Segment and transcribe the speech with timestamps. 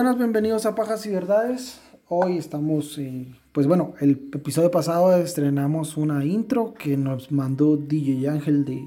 [0.00, 1.78] Buenas, bienvenidos a Pajas y Verdades.
[2.08, 8.30] Hoy estamos, eh, pues bueno, el episodio pasado estrenamos una intro que nos mandó DJ
[8.30, 8.82] Ángel de,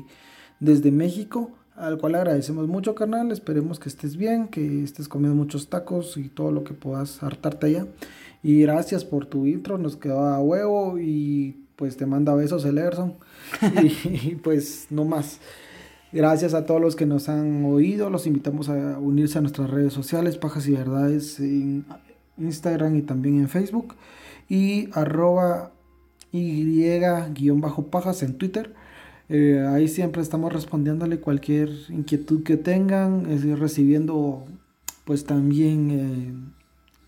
[0.60, 3.32] desde México, al cual agradecemos mucho, carnal.
[3.32, 7.68] Esperemos que estés bien, que estés comiendo muchos tacos y todo lo que puedas hartarte
[7.68, 7.86] allá.
[8.42, 12.80] Y gracias por tu intro, nos quedó a huevo y pues te manda besos el
[12.80, 13.14] Erson.
[13.84, 15.40] y, pues no más.
[16.14, 18.12] Gracias a todos los que nos han oído.
[18.12, 21.86] Los invitamos a unirse a nuestras redes sociales, Pajas y Verdades, en
[22.38, 23.96] Instagram y también en Facebook.
[24.48, 25.72] Y arroba
[26.32, 28.76] y-pajas en Twitter.
[29.28, 34.46] Eh, ahí siempre estamos respondiéndole cualquier inquietud que tengan, es recibiendo
[35.06, 36.34] pues también eh,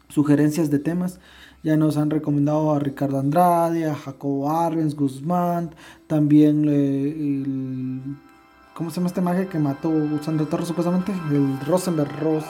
[0.09, 1.19] sugerencias de temas.
[1.61, 5.75] Ya nos han recomendado a Ricardo Andrade, a Jacobo Arbenz, Guzmán,
[6.07, 8.01] también eh, el
[8.75, 9.89] ¿Cómo se llama este mago que mató
[10.21, 11.13] Sandra Torres supuestamente?
[11.31, 12.43] El Rosenberg, Ros.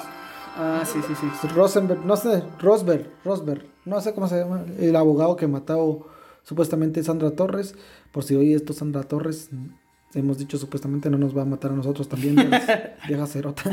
[0.57, 1.47] Ah, sí, sí, sí.
[1.49, 4.65] Rosenberg, no sé, Rosberg, Rosberg, no sé cómo se llama.
[4.79, 6.07] El abogado que mató
[6.41, 7.75] supuestamente Sandra Torres.
[8.11, 9.51] Por si oye esto, Sandra Torres,
[10.15, 12.35] hemos dicho supuestamente no nos va a matar a nosotros también,
[13.07, 13.63] vieja cerota.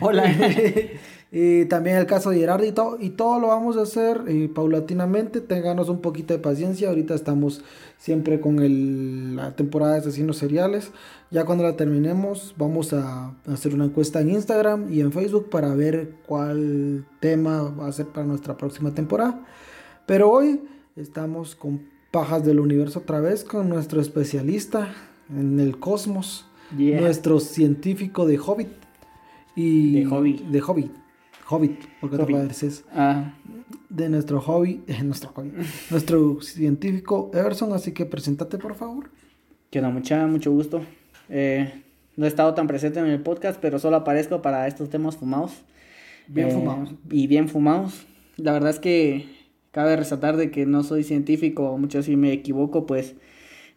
[0.00, 0.24] Hola.
[1.32, 4.50] y también el caso de Gerardo y todo, y todo lo vamos a hacer eh,
[4.52, 7.62] paulatinamente, ténganos un poquito de paciencia, ahorita estamos
[7.98, 10.90] siempre con el, la temporada de asesinos seriales,
[11.30, 15.74] ya cuando la terminemos vamos a hacer una encuesta en Instagram y en Facebook para
[15.74, 19.46] ver cuál tema va a ser para nuestra próxima temporada,
[20.04, 20.60] pero hoy
[20.96, 24.94] estamos con Pajas del Universo otra vez con nuestro especialista,
[25.36, 26.46] en el cosmos.
[26.70, 28.68] Nuestro científico de Hobbit.
[29.54, 30.40] Y de Hobbit.
[30.42, 31.02] De Hobbit.
[31.48, 32.84] Hobbit, porque te pareces.
[32.94, 33.34] Ah.
[33.90, 35.52] De nuestro hobby, nuestro hobby,
[35.90, 39.10] nuestro científico Everson, así que preséntate por favor.
[39.70, 40.80] Que no, mucha, mucho gusto.
[41.28, 41.82] Eh,
[42.16, 45.52] no he estado tan presente en el podcast, pero solo aparezco para estos temas fumados.
[46.26, 46.94] Bien eh, fumados.
[47.10, 48.06] Y bien fumados.
[48.36, 49.26] La verdad es que
[49.72, 53.14] cabe resaltar de que no soy científico, mucho si me equivoco, pues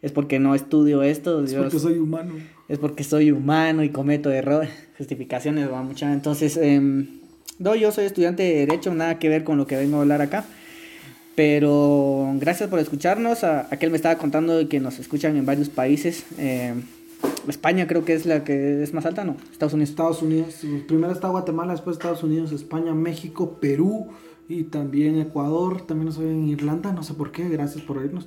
[0.02, 1.42] es porque no estudio esto.
[1.42, 2.34] Es porque soy humano.
[2.68, 6.12] Es porque soy humano y cometo errores, justificaciones, va mucha.
[6.12, 6.80] Entonces, eh,
[7.58, 10.20] no, yo soy estudiante de Derecho, nada que ver con lo que vengo a hablar
[10.20, 10.44] acá.
[11.34, 13.44] Pero gracias por escucharnos.
[13.44, 16.24] A, aquel me estaba contando que nos escuchan en varios países.
[16.38, 16.74] Eh,
[17.48, 19.36] España creo que es la que es más alta, ¿no?
[19.52, 19.90] Estados Unidos.
[19.90, 20.54] Estados Unidos.
[20.88, 24.08] Primero está Guatemala, después Estados Unidos, España, México, Perú
[24.48, 25.86] y también Ecuador.
[25.86, 27.48] También soy en Irlanda, no sé por qué.
[27.48, 28.26] Gracias por oírnos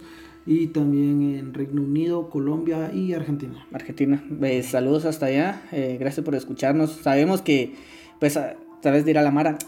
[0.50, 3.68] y también en Reino Unido, Colombia y Argentina.
[3.72, 4.24] Argentina.
[4.42, 5.62] Eh, saludos hasta allá.
[5.72, 6.90] Eh, gracias por escucharnos.
[7.04, 7.76] Sabemos que,
[8.20, 9.60] pues, a través de ir a la Mara,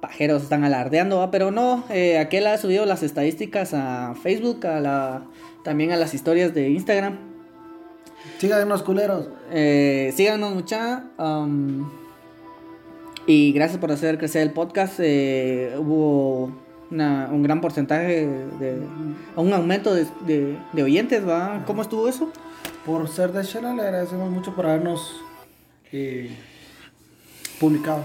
[0.00, 1.84] pajeros están alardeando, pero no.
[1.88, 5.24] Eh, aquel ha subido las estadísticas a Facebook, a la,
[5.62, 7.16] también a las historias de Instagram.
[8.38, 9.28] Síganos, culeros.
[9.52, 11.10] Eh, síganos, mucha.
[11.16, 11.88] Um,
[13.28, 14.98] y gracias por hacer crecer el podcast.
[14.98, 18.26] hubo un gran porcentaje
[18.58, 18.78] de,
[19.36, 20.06] un aumento de,
[20.72, 21.62] de, oyentes, ¿va?
[21.66, 22.30] ¿Cómo estuvo eso?
[22.86, 25.20] Por ser de Shela le agradecemos mucho por habernos
[25.92, 26.30] eh,
[27.58, 28.04] publicado.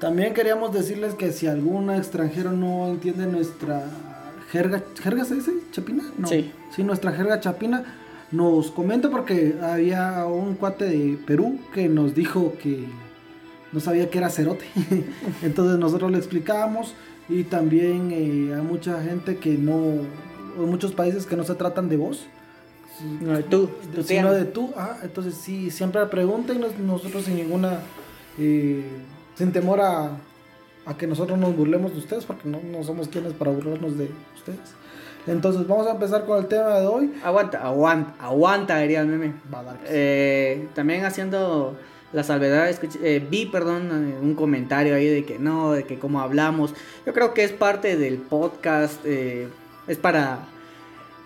[0.00, 3.84] También queríamos decirles que si algún extranjero no entiende nuestra
[4.50, 5.52] jerga, ¿jerga se dice?
[5.72, 6.04] ¿Chapina?
[6.18, 6.28] No.
[6.28, 6.52] Sí.
[6.74, 7.84] Sí, nuestra jerga chapina,
[8.30, 12.84] nos comenta porque había un cuate de Perú que nos dijo que
[13.72, 14.66] no sabía que era cerote.
[15.42, 16.94] Entonces nosotros le explicábamos
[17.28, 19.76] y también eh, hay mucha gente que no,
[20.58, 22.26] hay muchos países que no se tratan de vos.
[23.20, 23.70] No, de tú,
[24.04, 24.72] sino de tú.
[24.76, 27.80] Ah, entonces sí, siempre pregunten nosotros sin ninguna,
[28.38, 28.84] eh,
[29.34, 30.16] sin temor a,
[30.86, 34.10] a, que nosotros nos burlemos de ustedes, porque no, no somos quienes para burlarnos de
[34.36, 34.74] ustedes.
[35.26, 37.12] Entonces vamos a empezar con el tema de hoy.
[37.24, 39.34] Aguanta, aguanta, aguanta, diría el meme.
[39.86, 41.76] Eh, también haciendo
[42.14, 42.70] la salvedad,
[43.02, 46.72] eh, vi, perdón, eh, un comentario ahí de que no, de que como hablamos.
[47.04, 49.48] Yo creo que es parte del podcast, eh,
[49.88, 50.46] es para,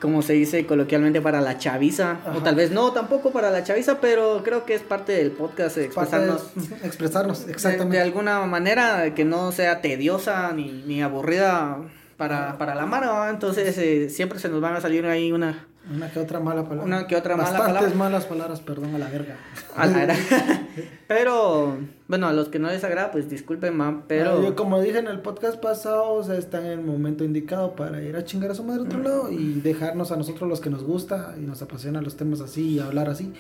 [0.01, 2.21] como se dice coloquialmente, para la chaviza.
[2.35, 5.77] O tal vez no, tampoco para la chaviza, pero creo que es parte del podcast
[5.77, 6.53] expresarnos.
[6.83, 7.99] expresarnos, exactamente.
[7.99, 11.83] De, alguna manera que no sea tediosa ni, ni aburrida
[12.17, 13.29] para, para la mano.
[13.29, 16.85] Entonces siempre se nos van a salir ahí una una que otra mala palabra.
[16.85, 17.95] Una que otra mala palabra.
[17.95, 19.37] Malas palabras, perdón, a la verga.
[19.75, 20.17] A la verga.
[21.09, 24.43] pero, bueno, a los que no les agrada, pues disculpen, mam, pero...
[24.43, 28.03] yo, como dije en el podcast pasado, o sea, están en el momento indicado para
[28.03, 30.85] ir a chingar a su madre otro lado y dejarnos a nosotros los que nos
[30.85, 33.33] gusta y nos apasionan los temas así y hablar así,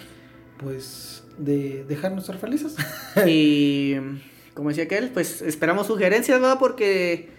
[0.58, 2.76] pues de dejarnos ser felices.
[3.26, 3.96] y,
[4.54, 6.58] como decía aquel, pues esperamos sugerencias, ¿verdad?
[6.58, 7.37] Porque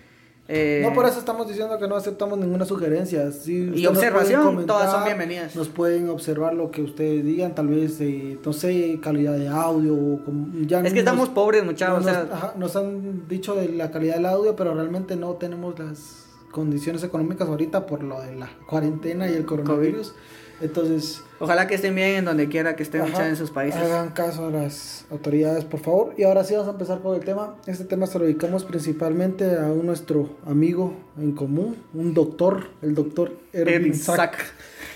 [0.51, 3.29] Eh, no por eso estamos diciendo que no aceptamos ninguna sugerencia.
[3.45, 5.55] y observación, todas son bienvenidas.
[5.55, 7.99] Nos pueden observar lo que ustedes digan, tal vez,
[8.43, 10.19] no sé, calidad de audio.
[10.65, 12.03] ya es que estamos pobres, muchachos.
[12.03, 17.03] Nos, nos han dicho de la calidad del audio, pero realmente no tenemos las condiciones
[17.03, 20.15] económicas ahorita por lo de la cuarentena y el coronavirus.
[20.61, 21.23] Entonces.
[21.39, 23.81] Ojalá que estén bien en donde quiera que estén en sus países.
[23.81, 26.13] Hagan caso a las autoridades, por favor.
[26.17, 27.55] Y ahora sí vamos a empezar con el tema.
[27.65, 32.93] Este tema se lo dedicamos principalmente a un, nuestro amigo en común, un doctor, el
[32.93, 34.37] doctor Erwin Sack.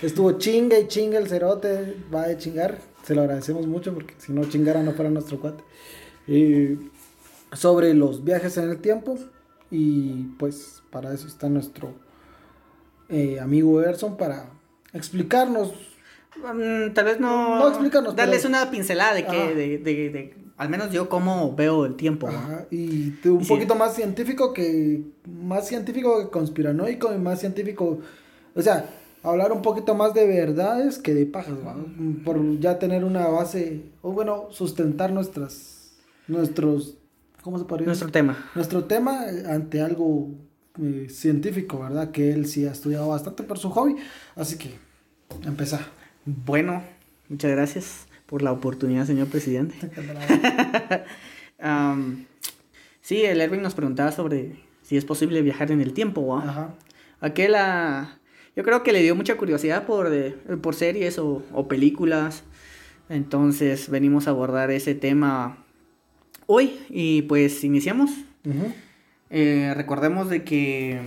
[0.02, 2.78] Estuvo chinga y chinga el cerote, va a chingar.
[3.02, 5.64] Se lo agradecemos mucho porque si no chingara no fuera nuestro cuate.
[7.52, 9.18] sobre los viajes en el tiempo.
[9.70, 11.94] Y pues para eso está nuestro
[13.08, 14.50] eh, amigo Erson para
[14.94, 15.74] explicarnos.
[16.36, 17.58] Mm, tal vez no.
[17.58, 18.16] No explicarnos.
[18.16, 22.28] Darles una pincelada de que, de, de, de, al menos yo cómo veo el tiempo.
[22.70, 25.02] y un poquito más científico que.
[25.28, 27.98] Más científico que conspiranoico y más científico.
[28.54, 28.88] O sea,
[29.22, 31.54] hablar un poquito más de verdades que de pajas,
[32.24, 33.82] Por ya tener una base.
[34.02, 35.96] O bueno, sustentar nuestras.
[36.28, 36.96] Nuestros.
[37.42, 38.50] ¿Cómo se podría Nuestro tema.
[38.54, 40.30] Nuestro tema ante algo
[40.80, 42.10] eh, científico, ¿verdad?
[42.10, 43.96] Que él sí ha estudiado bastante por su hobby.
[44.34, 44.70] Así que
[45.44, 45.86] Empezar.
[46.24, 46.82] Bueno,
[47.28, 49.76] muchas gracias por la oportunidad, señor presidente.
[53.00, 56.36] sí, el Erwin nos preguntaba sobre si es posible viajar en el tiempo.
[56.36, 56.74] Ajá.
[57.20, 57.54] Aquel,
[58.56, 62.44] yo creo que le dio mucha curiosidad por, eh, por series o, películas.
[63.08, 65.64] Entonces venimos a abordar ese tema
[66.46, 68.10] hoy y pues iniciamos.
[69.30, 71.00] Eh, recordemos de que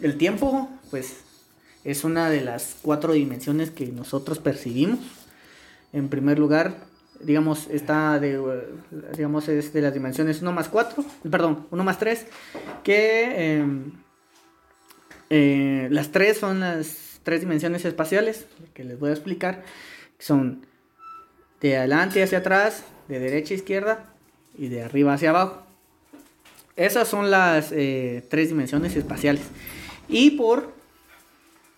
[0.00, 1.24] el tiempo, pues
[1.84, 5.00] es una de las cuatro dimensiones que nosotros percibimos.
[5.92, 6.76] En primer lugar,
[7.20, 8.40] digamos, está de,
[9.16, 12.26] digamos, es de las dimensiones 1 más 4, perdón, 1 más 3,
[12.82, 13.92] que em,
[15.30, 19.62] eh, las tres son las tres dimensiones espaciales que les voy a explicar,
[20.18, 20.66] son
[21.60, 24.04] de adelante hacia atrás, de derecha a izquierda
[24.56, 25.66] y de arriba hacia abajo.
[26.76, 29.42] Esas son las eh, tres dimensiones espaciales.
[30.08, 30.72] Y por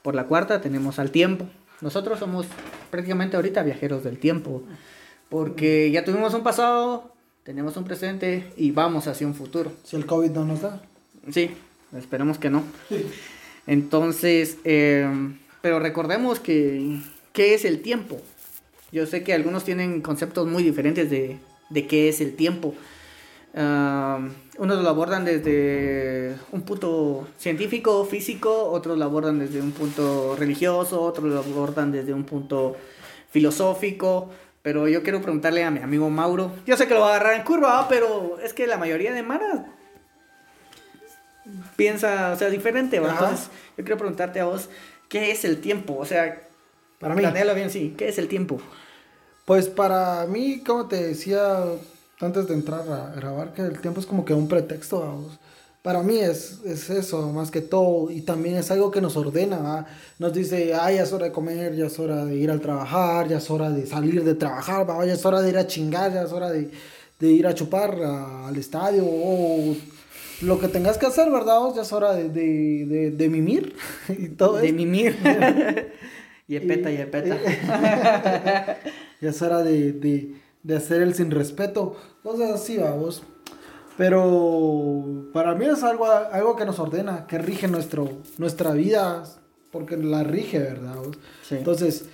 [0.02, 1.46] por la cuarta tenemos al tiempo.
[1.80, 2.46] Nosotros somos
[2.90, 4.62] prácticamente ahorita viajeros del tiempo,
[5.28, 7.12] porque ya tuvimos un pasado,
[7.42, 9.72] tenemos un presente y vamos hacia un futuro.
[9.84, 10.80] Si el COVID no nos da.
[11.30, 11.50] Sí,
[11.96, 12.62] esperemos que no.
[13.66, 15.08] Entonces, eh,
[15.60, 17.00] pero recordemos que,
[17.32, 18.20] ¿qué es el tiempo?
[18.92, 21.38] Yo sé que algunos tienen conceptos muy diferentes de,
[21.70, 22.74] de qué es el tiempo.
[23.54, 30.36] Uh, unos lo abordan desde un punto científico, físico, otros lo abordan desde un punto
[30.38, 32.76] religioso, otros lo abordan desde un punto
[33.30, 34.30] filosófico.
[34.62, 36.52] Pero yo quiero preguntarle a mi amigo Mauro.
[36.66, 39.22] Yo sé que lo va a agarrar en curva, pero es que la mayoría de
[39.22, 39.66] Mara
[41.76, 42.96] piensa, o sea, diferente.
[42.96, 44.68] Entonces, yo quiero preguntarte a vos,
[45.08, 45.96] ¿qué es el tiempo?
[45.98, 46.40] O sea,
[46.98, 47.22] para mí.
[47.54, 47.94] bien, sí.
[47.98, 48.60] ¿Qué es el tiempo?
[49.44, 51.64] Pues para mí, como te decía,
[52.22, 55.28] antes de entrar a grabar, que el tiempo es como que un pretexto,
[55.82, 59.86] Para mí es, es, eso, más que todo, y también es algo que nos ordena,
[60.18, 63.28] nos dice, ah, ya es hora de comer, ya es hora de ir al trabajar,
[63.28, 66.22] ya es hora de salir de trabajar, ya es hora de ir a chingar, ya
[66.22, 66.70] es hora de,
[67.18, 69.74] de ir a chupar al estadio, o
[70.42, 71.60] lo que tengas que hacer, ¿verdad?
[71.74, 73.74] Ya es hora de, de, de, mimir
[74.08, 75.16] y todo De mimir.
[76.48, 77.36] y epeta, y, epeta.
[79.20, 83.22] ya es hora de de hacer el sin respeto, cosas así, vamos.
[83.96, 89.24] Pero para mí es algo, algo que nos ordena, que rige nuestro, nuestra vida,
[89.70, 90.96] porque la rige, ¿verdad?
[91.50, 92.06] Entonces,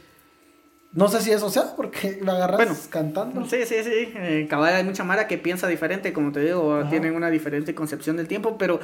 [0.92, 3.44] no sé si eso sea, porque la agarras cantando.
[3.44, 4.12] Sí, sí, sí.
[4.16, 8.16] Eh, cabal, hay mucha Mara que piensa diferente, como te digo, tienen una diferente concepción
[8.16, 8.80] del tiempo, pero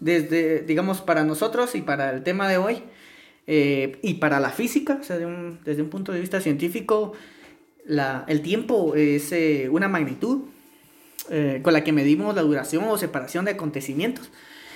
[0.00, 2.82] desde, digamos, para nosotros y para el tema de hoy,
[3.46, 7.12] eh, y para la física, o sea, desde un punto de vista científico,
[7.88, 10.42] el tiempo es eh, una magnitud
[11.30, 14.30] eh, con la que medimos la duración o separación de acontecimientos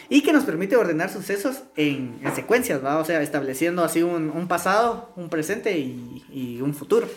[0.08, 2.98] y que nos permite ordenar sucesos en, secuencias, ¿va?
[2.98, 7.08] o sea, estableciendo así un, pasado, un presente y, un futuro.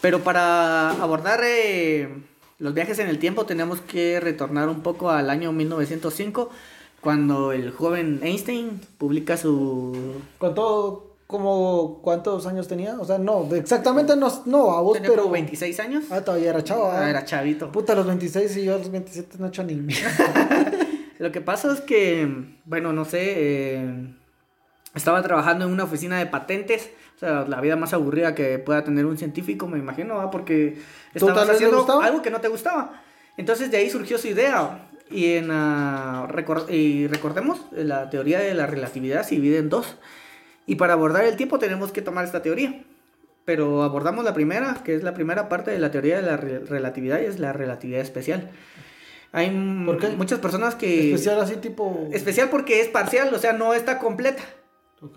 [0.00, 2.08] Pero para abordar eh,
[2.58, 6.50] los viajes en el tiempo tenemos que retornar un poco al año 1905,
[7.00, 10.20] cuando el joven Einstein publica su...
[10.38, 15.10] Con todo como cuántos años tenía, o sea, no, exactamente no, no a vos, ¿Tenía
[15.10, 16.04] pero 26 años.
[16.10, 16.90] Ah, todavía era chavo.
[16.90, 17.70] Ah, era chavito.
[17.70, 19.76] Puta, los 26 y yo a los 27 no he hecho ni
[21.18, 22.28] Lo que pasa es que,
[22.64, 24.14] bueno, no sé, eh,
[24.96, 28.82] estaba trabajando en una oficina de patentes, o sea, la vida más aburrida que pueda
[28.82, 30.80] tener un científico, me imagino, porque
[31.14, 33.04] estabas haciendo algo que no te gustaba.
[33.36, 35.50] Entonces de ahí surgió su idea Y, en,
[36.70, 39.96] y recordemos, la teoría de la relatividad se divide en dos.
[40.66, 42.84] Y para abordar el tiempo tenemos que tomar esta teoría.
[43.44, 47.20] Pero abordamos la primera, que es la primera parte de la teoría de la relatividad,
[47.20, 48.50] y es la relatividad especial.
[49.32, 51.12] Hay muchas personas que...
[51.12, 52.08] Especial así tipo...
[52.12, 54.42] Especial porque es parcial, o sea, no está completa.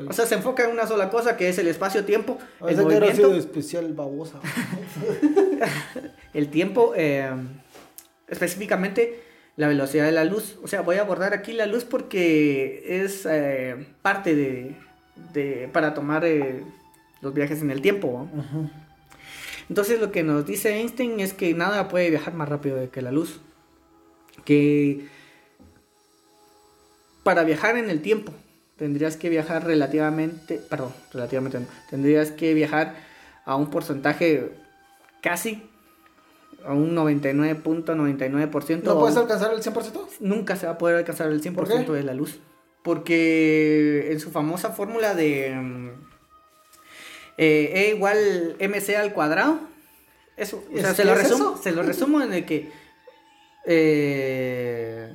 [0.07, 2.38] O sea, se enfoca en una sola cosa que es el espacio-tiempo.
[2.65, 3.35] El movimiento.
[3.35, 4.39] especial babosa.
[6.33, 7.29] el tiempo, eh,
[8.29, 9.21] específicamente
[9.57, 10.57] la velocidad de la luz.
[10.63, 14.77] O sea, voy a abordar aquí la luz porque es eh, parte de,
[15.72, 16.63] para tomar eh,
[17.22, 18.27] los viajes en el tiempo.
[19.70, 23.12] Entonces lo que nos dice Einstein es que nada puede viajar más rápido que la
[23.12, 23.39] luz.
[24.46, 25.08] Que
[27.24, 28.34] para viajar en el tiempo
[28.77, 32.96] tendrías que viajar relativamente, perdón, relativamente no, tendrías que viajar
[33.46, 34.51] a un porcentaje
[35.22, 35.63] casi
[36.65, 38.84] a un 99.99%.
[38.84, 40.08] ¿No puedes alcanzar el 100%?
[40.22, 42.39] Nunca se va a poder alcanzar el 100% de la luz.
[42.83, 45.89] Porque en su famosa fórmula de mm,
[47.37, 49.59] eh, E igual mc al cuadrado,
[50.37, 52.71] eso, o sea, se, lo resumo, se lo resumo en el que
[53.65, 55.13] eh,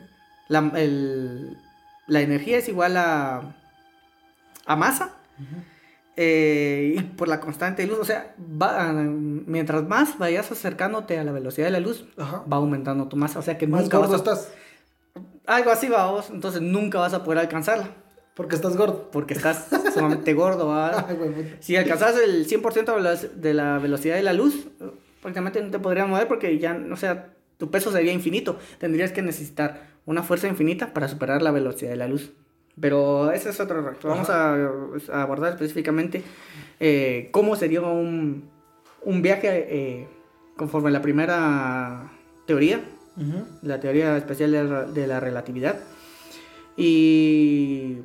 [0.49, 1.59] la, el,
[2.07, 3.55] la energía es igual a,
[4.67, 5.15] a masa.
[6.17, 11.23] Eh, y por la constante de luz, o sea, va, mientras más vayas acercándote a
[11.23, 13.39] la velocidad de la luz, va aumentando tu masa.
[13.39, 14.49] O sea que más nunca estás.
[15.49, 17.89] Algo así va vos, entonces nunca vas a poder alcanzarla.
[18.35, 19.11] Porque estás gordo.
[19.11, 20.71] Porque estás sumamente gordo.
[21.61, 24.69] si alcanzas el 100% de la velocidad de la luz,
[25.23, 28.59] prácticamente no te podrías mover porque ya, o sea, tu peso sería infinito.
[28.79, 32.31] Tendrías que necesitar una fuerza infinita para superar la velocidad de la luz.
[32.79, 34.07] Pero ese es otro reto.
[34.07, 34.53] Vamos a,
[35.15, 36.23] abordar específicamente
[36.79, 38.51] eh, cómo sería un,
[39.03, 40.09] un viaje eh,
[40.57, 42.13] conforme a la primera
[42.47, 42.83] teoría,
[43.63, 45.81] la teoría especial de la, relatividad.
[46.77, 47.99] Y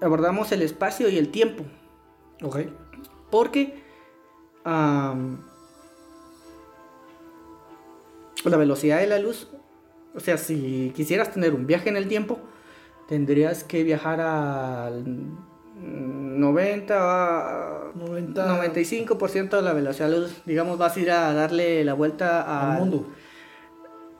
[0.00, 1.64] abordamos el espacio y el tiempo.
[2.42, 2.58] Ok.
[3.30, 3.82] Porque
[4.64, 5.14] la
[8.56, 9.48] velocidad de la luz,
[10.14, 12.38] o sea, si quisieras tener un viaje en el tiempo,
[13.08, 15.04] tendrías que viajar al
[16.36, 20.42] 90, 90 95% de la velocidad de la luz.
[20.44, 23.06] Digamos, vas a ir a darle la vuelta al mundo.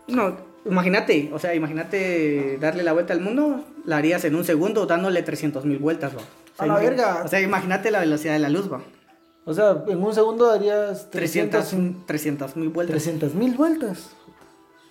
[0.08, 4.86] No, imagínate, o sea, imagínate darle la vuelta al mundo, la harías en un segundo
[4.86, 6.22] dándole 300 mil vueltas, ¿va?
[6.58, 7.22] a la verga.
[7.24, 8.80] O sea, imagínate la velocidad de la luz, va.
[9.44, 11.72] O sea, en un segundo darías 300
[12.56, 12.94] mil vueltas.
[12.94, 14.10] 300 mil vueltas.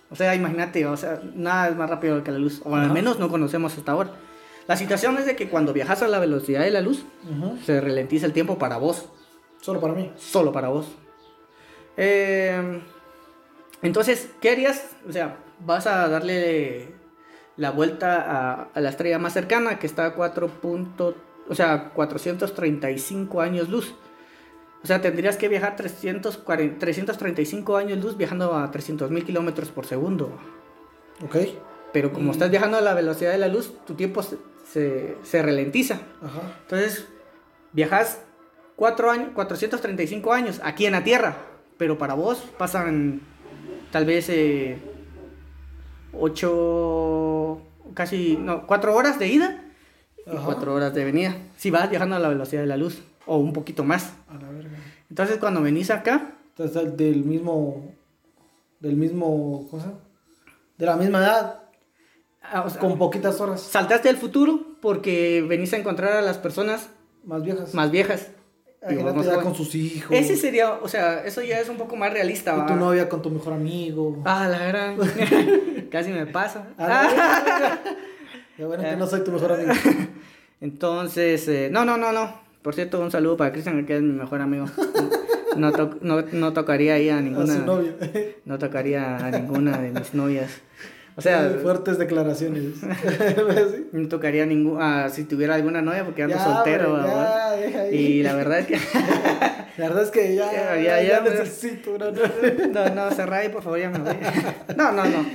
[0.10, 2.62] O sea, imagínate, o sea, nada es más rápido que la luz.
[2.64, 4.12] O al menos no conocemos hasta ahora.
[4.68, 7.06] La situación es de que cuando viajas a la velocidad de la luz,
[7.66, 9.10] se ralentiza el tiempo para vos.
[9.62, 10.12] Solo para mí.
[10.18, 10.88] Solo para vos.
[11.98, 12.82] Eh,
[13.82, 14.96] entonces, ¿qué harías?
[15.08, 16.94] O sea, vas a darle
[17.58, 20.52] la vuelta a, la estrella más cercana, que está a 4.
[21.50, 23.94] o sea, 435 años luz.
[24.84, 29.86] O sea, tendrías que viajar 340, 335 años luz viajando a 300 mil kilómetros por
[29.86, 30.38] segundo.
[31.24, 31.38] Ok.
[31.92, 34.22] Pero como estás viajando a la velocidad de la luz, tu tiempo
[34.76, 36.02] se, se, ralentiza.
[36.22, 36.42] Ajá.
[36.64, 37.08] Entonces,
[37.72, 38.20] viajas
[38.76, 41.38] 4 años, 435 años aquí en la Tierra.
[41.78, 43.22] Pero para vos pasan
[43.92, 44.30] tal vez
[46.12, 49.64] 8, eh, casi, no, 4 horas de ida
[50.26, 51.38] y 4 horas de venida.
[51.56, 54.14] Si vas viajando a la velocidad de la luz o un poquito más.
[54.28, 54.78] A la verga.
[55.10, 56.36] Entonces cuando venís acá...
[56.50, 57.94] Entonces del mismo...
[58.82, 59.68] Del mismo...
[59.70, 60.02] ¿Cómo se llama?
[60.78, 61.65] De la misma edad.
[62.52, 63.62] Ah, con poquitas horas.
[63.62, 66.90] Saltaste al futuro porque venís a encontrar a las personas...
[67.24, 67.74] Más viejas.
[67.74, 68.28] Más viejas.
[68.88, 70.16] ya con sus hijos.
[70.16, 72.56] Ese sería, o sea, eso ya es un poco más realista.
[72.64, 74.22] Y tu novia con tu mejor amigo.
[74.26, 74.98] Ah, la gran.
[75.92, 76.68] Casi me pasa.
[76.78, 79.74] Ya bueno que no soy tu mejor amigo.
[80.62, 82.46] Entonces, eh, no, no, no, no.
[82.62, 84.66] Por cierto, un saludo para Cristian, que es mi mejor amigo.
[85.56, 85.72] No,
[86.32, 87.54] no, tocaría ahí a ninguna.
[87.54, 87.96] A su novia.
[88.46, 90.62] No tocaría a ninguna de mis novias.
[91.18, 91.58] O sea.
[91.62, 92.74] Fuertes declaraciones.
[93.92, 95.10] No tocaría ninguna.
[95.10, 97.00] Si tuviera alguna novia, porque ando soltero.
[97.92, 98.78] y la verdad es que.
[99.78, 100.76] la verdad es que ya.
[100.78, 104.16] Ya, ya, necesito una No, no, cerrá ahí, por favor, ya me voy.
[104.76, 105.26] No, no, no.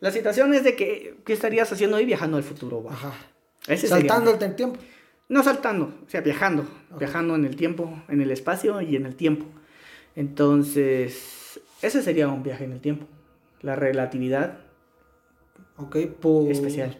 [0.00, 1.16] La situación es de que.
[1.24, 2.84] ¿Qué estarías haciendo ahí viajando al futuro?
[2.90, 3.12] Ajá.
[3.76, 4.78] Saltando el tiempo.
[5.28, 6.66] No saltando, o sea, viajando,
[6.98, 9.44] viajando en el tiempo, en el espacio y en el tiempo.
[10.16, 13.06] Entonces, ese sería un viaje en el tiempo.
[13.60, 14.58] La relatividad.
[15.78, 16.50] Ok, por...
[16.50, 16.96] Especial.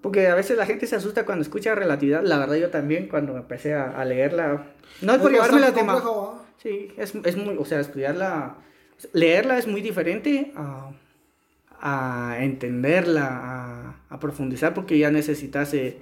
[0.00, 2.22] Porque a veces la gente se asusta cuando escucha relatividad.
[2.22, 4.72] La verdad, yo también, cuando empecé a, leerla.
[5.02, 6.02] No es por llevarme la tema.
[6.56, 7.58] Sí, es, es, muy.
[7.58, 8.56] O sea, estudiarla
[9.12, 10.90] leerla es muy diferente a,
[11.80, 15.98] a entenderla, a, a, profundizar, porque ya necesitas eh,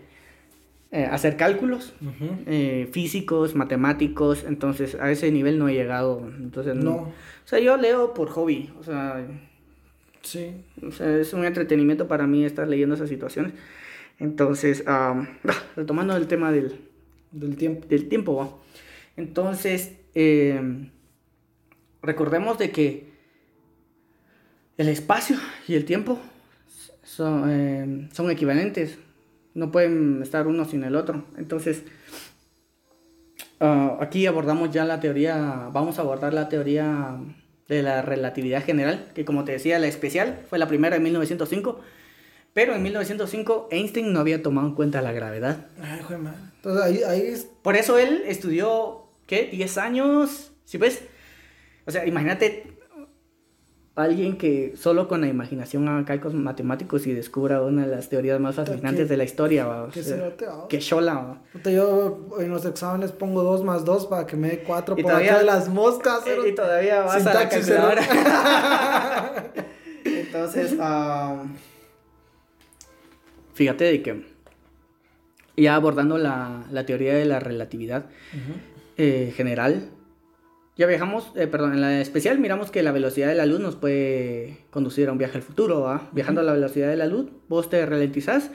[0.90, 1.94] eh, hacer cálculos
[2.46, 6.28] eh, físicos, matemáticos, entonces a ese nivel no he llegado.
[6.38, 6.94] Entonces, no.
[6.94, 7.12] O
[7.44, 9.26] sea, yo leo por hobby, o sea,
[10.22, 10.64] sí.
[10.86, 13.52] O sea, es un entretenimiento para mí estar leyendo esas situaciones.
[14.18, 14.84] Entonces,
[15.76, 16.80] retomando el tema del,
[17.30, 17.86] del tiempo.
[17.86, 18.62] Del tiempo,
[19.16, 20.90] Entonces, eh,
[22.02, 23.08] recordemos de que
[24.76, 26.18] el espacio y el tiempo
[27.02, 28.98] son, eh, son equivalentes.
[29.54, 31.24] No pueden estar uno sin el otro.
[31.36, 31.82] Entonces,
[33.60, 37.18] ah, aquí abordamos ya la teoría, vamos a abordar la teoría
[37.68, 41.80] de la relatividad general, que como te decía, la especial fue la primera en 1905
[42.58, 45.68] pero en 1905 Einstein no había tomado en cuenta la gravedad.
[45.80, 46.00] Ay,
[46.56, 47.48] Entonces ahí, ahí es...
[47.62, 49.48] Por eso él estudió, ¿qué?
[49.52, 50.50] 10 años.
[50.64, 51.02] ¿Sí pues?
[51.86, 52.77] O sea, imagínate
[53.98, 58.38] alguien que solo con la imaginación haga cálculos matemáticos y descubra una de las teorías
[58.40, 59.66] más fascinantes de la historia.
[59.66, 59.90] ¿va?
[59.90, 60.02] Que,
[60.68, 61.42] que chola.
[61.64, 65.38] Yo en los exámenes pongo 2 más 2 para que me dé 4 por todavía,
[65.38, 66.20] de las moscas.
[66.46, 68.02] Y, todavía vas a la calculadora.
[70.04, 71.54] Entonces, um,
[73.58, 74.24] Fíjate de que
[75.56, 78.06] ya abordando la, teoría de la relatividad
[78.96, 79.90] eh, general,
[80.78, 83.74] ya viajamos, eh, perdón, en la especial miramos que la velocidad de la luz nos
[83.74, 86.08] puede conducir a un viaje al futuro, ¿va?
[86.12, 88.52] Viajando a la velocidad de la luz, vos te ralentizás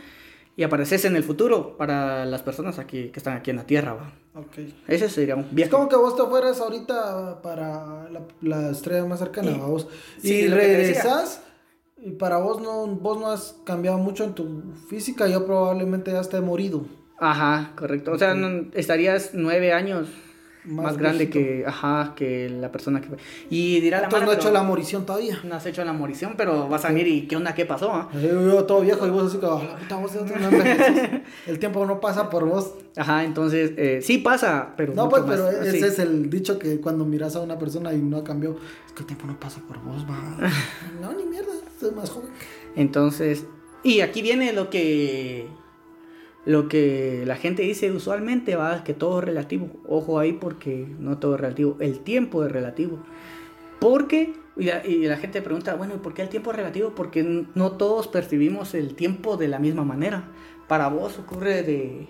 [0.56, 3.94] y apareces en el futuro para las personas aquí que están aquí en la Tierra,
[3.96, 4.14] ¿va?
[4.40, 4.58] Ok.
[4.88, 5.64] Ese sería un viaje.
[5.64, 8.08] Es como que vos te fueras ahorita para
[8.42, 9.90] la, estrella más cercana a vos
[10.22, 11.44] y regresas
[11.98, 16.22] y para vos no, vos no has cambiado mucho en tu física, yo probablemente ya
[16.22, 16.86] esté morido.
[17.20, 18.14] Ajá, correcto.
[18.14, 18.34] O sea,
[18.76, 20.08] estarías nueve años
[20.66, 23.10] más, grande que, ajá, que la persona que
[23.50, 25.40] Y dirá la Entonces no has hecho la morición todavía.
[25.44, 27.54] No has hecho la morición, pero vas a venir y ¿qué onda?
[27.54, 27.92] ¿Qué pasó?
[27.92, 28.10] Ah?
[28.14, 30.12] Yo, todo viejo y vos así la puta, vos
[31.48, 32.76] El tiempo no pasa por vos.
[32.96, 34.94] Ajá, entonces, eh, sí pasa, pero.
[34.94, 38.24] No, pues, pero ese es el dicho que cuando miras a una persona y no
[38.24, 40.50] cambió, es que el tiempo no pasa por vos, va.
[41.02, 42.30] no, ni mierda, soy más joven.
[42.76, 43.46] Entonces,
[43.84, 45.48] y aquí viene lo que
[46.46, 49.70] lo que la gente dice usualmente va que todo es relativo.
[49.88, 51.78] Ojo ahí porque no todo es relativo.
[51.80, 53.00] El tiempo es relativo.
[53.80, 56.94] Porque, y la, y la gente pregunta, bueno, ¿y por qué el tiempo es relativo?
[56.96, 60.32] Porque no todos percibimos el tiempo de la misma manera.
[60.68, 62.08] Para vos ocurre de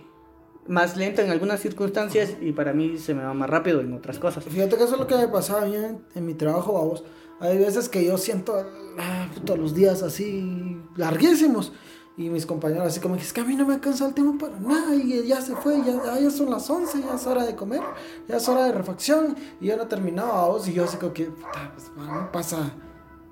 [0.67, 4.19] más lento en algunas circunstancias y para mí se me va más rápido en otras
[4.19, 4.43] cosas.
[4.43, 7.03] Fíjate que eso es lo que me pasaba a mí en, mi trabajo, vos.
[7.39, 8.65] Hay veces que yo siento
[8.97, 11.73] ah, todos los días así larguísimos
[12.15, 14.59] y mis compañeros así como es que a mí no me alcanza el tiempo para
[14.59, 17.81] nada y ya se fue, ya, ya son las 11, ya es hora de comer,
[18.27, 21.25] ya es hora de refacción y yo no terminaba vos y yo así como que
[21.25, 21.91] pues,
[22.31, 22.71] pasa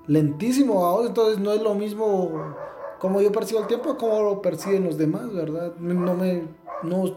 [0.08, 2.56] lentísimo a vos, entonces no es lo mismo
[3.00, 5.76] como yo percibo el tiempo como lo perciben los demás, ¿verdad?
[5.80, 6.44] No me,
[6.84, 7.16] no,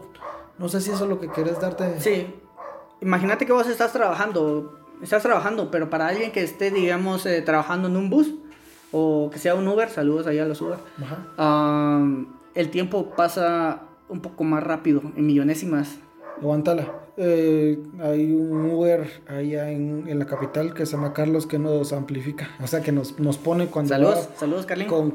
[0.57, 1.99] no sé si eso es lo que quieres darte.
[1.99, 2.33] Sí,
[3.01, 7.87] imagínate que vos estás trabajando, estás trabajando, pero para alguien que esté, digamos, eh, trabajando
[7.87, 8.33] en un bus,
[8.97, 10.77] o que sea un Uber, saludos allá a los Uber,
[12.53, 15.97] el tiempo pasa un poco más rápido, en millonésimas.
[16.39, 16.93] Aguántala.
[17.17, 21.91] Eh, hay un Uber allá en, en, la capital que se llama Carlos que nos
[21.91, 22.49] amplifica.
[22.61, 23.89] O sea, que nos, nos pone cuando.
[23.89, 24.87] Saludos, saludos, Carlín.
[24.87, 25.13] Con,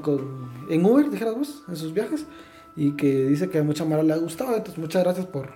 [0.69, 2.27] en Uber, dijeras vos, en sus viajes.
[2.77, 4.57] Y que dice que a mucha mara le ha gustado.
[4.57, 5.53] Entonces, muchas gracias por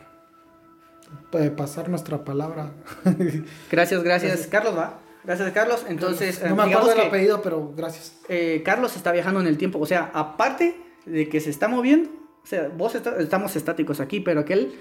[1.32, 2.72] eh, pasar nuestra palabra.
[3.70, 4.46] gracias, gracias.
[4.46, 5.03] Carlos, va.
[5.24, 5.84] Gracias, Carlos.
[5.88, 8.18] Entonces, no me acuerdo del apellido, pero gracias.
[8.28, 9.78] Eh, Carlos está viajando en el tiempo.
[9.78, 12.10] O sea, aparte de que se está moviendo,
[12.42, 14.74] o sea, vos estamos estáticos aquí, pero aquel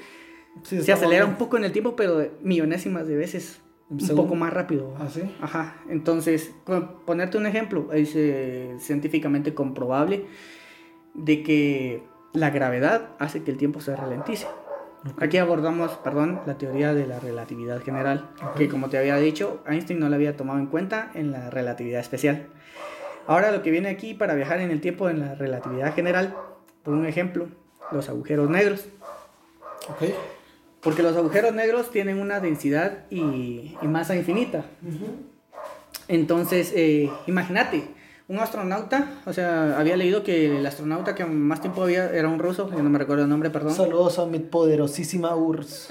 [0.61, 4.93] se, acelera un poco en el tiempo, pero millonésimas de veces un poco más rápido.
[4.99, 5.21] ¿Ah, sí?
[5.41, 5.77] Ajá.
[5.89, 6.51] Entonces,
[7.05, 10.25] ponerte un ejemplo, es eh, científicamente comprobable
[11.13, 12.03] de que
[12.33, 14.47] la gravedad hace que el tiempo se ralentice.
[15.19, 19.99] Aquí abordamos, perdón, la teoría de la relatividad general, que como te había dicho, Einstein
[19.99, 22.47] no la había tomado en cuenta en la relatividad especial.
[23.27, 26.35] Ahora lo que viene aquí para viajar en el tiempo en la relatividad general,
[26.83, 27.47] por un ejemplo,
[27.91, 28.87] los agujeros negros.
[29.95, 30.15] Okay.
[30.81, 34.65] Porque los agujeros negros tienen una densidad y, masa infinita.
[36.07, 37.83] Entonces, eh, imagínate,
[38.27, 42.39] un astronauta, o sea, había leído que el astronauta que más tiempo había era un
[42.39, 43.75] ruso, yo no me recuerdo el nombre, perdón.
[43.75, 45.89] Saludos a mi poderosísima URSS.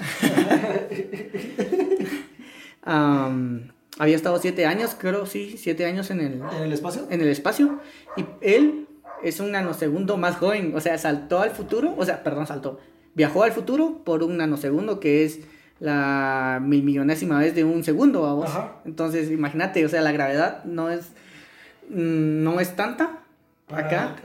[3.99, 6.41] había estado siete años, creo, sí, siete años en el...
[6.57, 7.07] ¿En el espacio?
[7.09, 7.79] En el espacio.
[8.17, 8.87] Y él
[9.23, 12.79] es un nanosegundo más joven, o sea, saltó al futuro, o sea, perdón, saltó.
[13.15, 15.41] Viajó al futuro por un nanosegundo que es
[15.79, 18.49] la mil millonésima vez de un segundo, a vos.
[18.85, 21.11] Entonces, imagínate, o sea, la gravedad no es,
[21.89, 23.19] no es tanta
[23.69, 24.15] acá.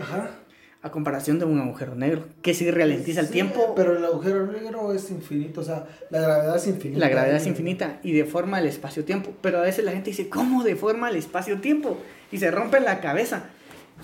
[0.81, 3.75] A comparación de un agujero negro, que sí ralentiza el tiempo.
[3.75, 7.01] Pero el agujero negro es infinito, o sea, la gravedad es infinita.
[7.01, 9.33] La gravedad es infinita y deforma el espacio-tiempo.
[9.43, 11.99] Pero a veces la gente dice, ¿cómo deforma el espacio-tiempo?
[12.31, 13.47] Y se rompe la cabeza.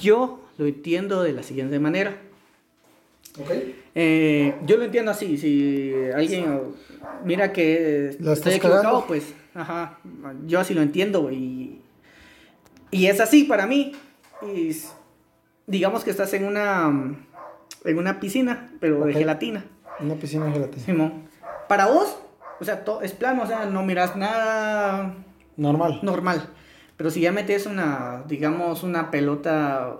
[0.01, 2.17] Yo lo entiendo de la siguiente manera.
[3.41, 3.83] Okay.
[3.95, 6.73] Eh, yo lo entiendo así, si alguien
[7.25, 9.99] mira que estoy equivocado, pues, ajá,
[10.47, 11.64] yo así lo entiendo y,
[12.95, 13.93] y es así para mí.
[14.43, 14.71] Y
[15.67, 17.17] digamos que estás en una,
[17.85, 19.65] en una piscina, pero de gelatina.
[20.01, 21.13] Una piscina de gelatina.
[21.69, 22.17] Para vos,
[22.61, 25.15] o sea, todo es plano, o sea, no miras nada
[25.57, 26.01] normal.
[26.03, 26.49] Normal.
[26.97, 29.97] Pero si ya metes una, digamos, una pelota,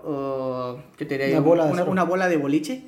[0.95, 1.39] ¿qué te diría?
[1.39, 2.83] Una bola, una, una bola de boliche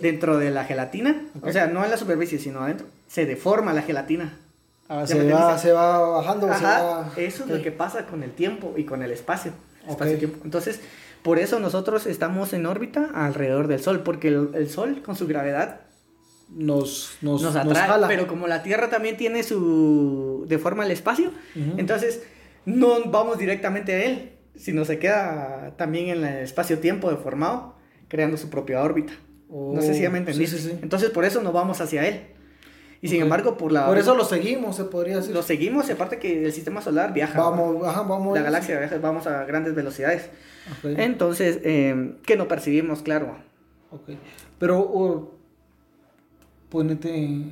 [0.00, 3.82] dentro de la gelatina, o sea, no en la superficie, sino adentro, se deforma la
[3.82, 4.38] gelatina.
[4.88, 6.48] Ah, se, va, se, va, bajando.
[7.16, 9.52] Eso es lo que pasa con el tiempo y con el espacio.
[9.88, 10.80] espacio Entonces,
[11.22, 15.80] por eso nosotros estamos en órbita alrededor del Sol, porque el, Sol con su gravedad
[16.50, 20.44] nos, nos, atrae, pero como la Tierra también tiene su...
[20.48, 21.30] deforma el espacio,
[21.76, 22.22] entonces
[22.66, 27.74] no vamos directamente a él, sino se queda también en el espacio-tiempo deformado,
[28.08, 29.14] creando su propia órbita
[29.54, 30.78] no sé si ya me oh, entendiste.
[30.82, 32.22] Entonces por eso no vamos hacia él.
[33.00, 33.86] Y sin embargo, por la...
[33.86, 35.34] Por eso lo seguimos, se podría decir.
[35.34, 37.38] Lo seguimos, y aparte que el sistema solar viaja.
[37.38, 38.34] Vamos, vamos.
[38.34, 40.30] La galaxia viaja, vamos a grandes velocidades.
[40.82, 43.36] Entonces, eh, que no percibimos, claro.
[43.90, 44.10] Ok.
[44.58, 45.32] Pero,
[46.70, 47.44] ponete...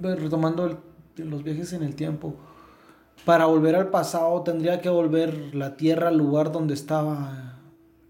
[0.00, 0.82] Retomando
[1.16, 2.36] los viajes en el tiempo.
[3.24, 7.48] Para volver al pasado, tendría que volver la Tierra al lugar donde estaba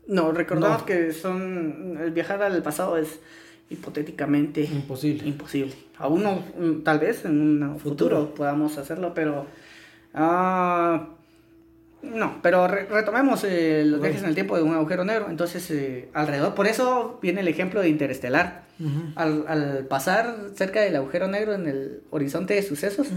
[0.09, 1.99] no, recordamos que son.
[2.01, 3.21] El viajar al pasado es
[3.71, 5.29] hipotéticamente imposible.
[5.29, 5.75] Imposible.
[5.99, 6.43] Aún no,
[6.85, 9.47] tal vez en un futuro, podamos hacerlo, pero.
[10.15, 11.09] Ah,
[12.01, 15.27] no, pero retomemos eh, los viajes en el tiempo de un agujero negro.
[15.31, 18.67] Entonces, eh, alrededor, por eso viene el ejemplo de Interestelar.
[19.17, 23.09] al, al, pasar cerca del agujero negro en el horizonte de sucesos,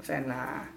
[0.00, 0.70] o sea, en la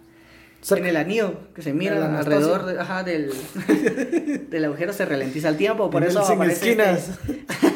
[0.69, 2.65] en el anillo que se mira alrededor
[3.03, 3.33] del,
[4.49, 7.09] del agujero se ralentiza el tiempo, por eso aparece esquinas.
[7.27, 7.45] Este,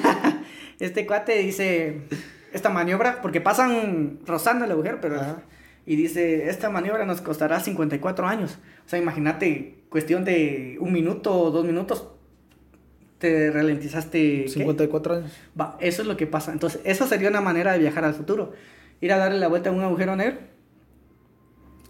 [0.79, 2.01] este, cuate dice
[2.53, 5.21] esta maniobra, porque pasan rozando el agujero, pero
[5.85, 8.57] y dice, esta maniobra nos costará 54 años.
[8.85, 12.07] O sea, imagínate, cuestión de un minuto o dos minutos,
[13.19, 14.47] te ralentizaste.
[14.47, 15.31] 54 años.
[15.59, 16.53] Va, eso es lo que pasa.
[16.53, 18.53] Entonces, eso sería una manera de viajar al futuro.
[18.99, 20.39] Ir a darle la vuelta a un agujero negro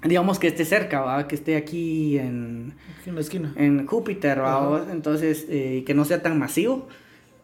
[0.07, 2.73] digamos que esté cerca, que esté aquí en,
[3.05, 3.53] en la esquina.
[3.55, 4.41] En Júpiter,
[4.91, 6.87] entonces eh, que no sea tan masivo.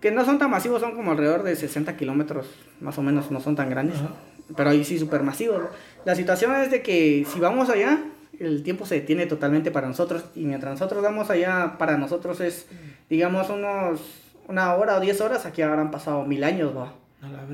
[0.01, 2.47] Que no son tan masivos, son como alrededor de 60 kilómetros,
[2.79, 3.97] más o menos, no son tan grandes.
[4.55, 5.61] Pero ahí sí súper masivos.
[6.03, 8.03] La situación es de que si vamos allá,
[8.39, 10.25] el tiempo se detiene totalmente para nosotros.
[10.35, 12.65] Y mientras nosotros vamos allá, para nosotros es,
[13.09, 14.01] digamos, unos
[14.47, 16.93] una hora o diez horas, aquí habrán pasado mil años, ¿va?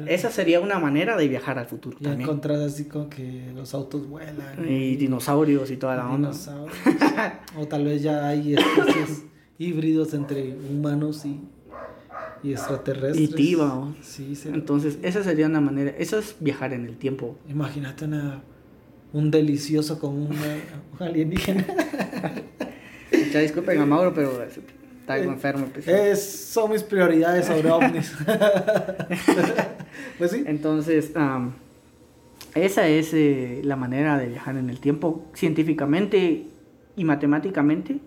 [0.08, 1.98] Esa sería una manera de viajar al futuro.
[2.02, 4.66] Encontrar así como que los autos vuelan.
[4.66, 6.32] Y, dinosaurios y toda la onda.
[7.58, 9.26] o tal vez ya hay especies
[9.60, 11.42] híbridos entre humanos y,
[12.44, 13.30] y extraterrestres.
[13.30, 13.94] Y tiba.
[14.02, 15.92] Sí, Entonces, esa sería una manera.
[15.98, 17.38] Eso es viajar en el tiempo.
[17.50, 18.42] Imagínate una,
[19.14, 20.36] un delicioso con un
[21.00, 21.66] alienígena.
[23.32, 24.42] ya disculpen a Mauro, pero
[25.08, 25.68] Está eh, enfermo.
[25.72, 25.88] Pues.
[25.88, 28.14] Es, son mis prioridades sobre ovnis.
[30.18, 30.44] pues sí.
[30.46, 31.14] Entonces,
[32.54, 36.48] esa es eh, la manera de viajar en el tiempo científicamente
[36.98, 38.00] y matemáticamente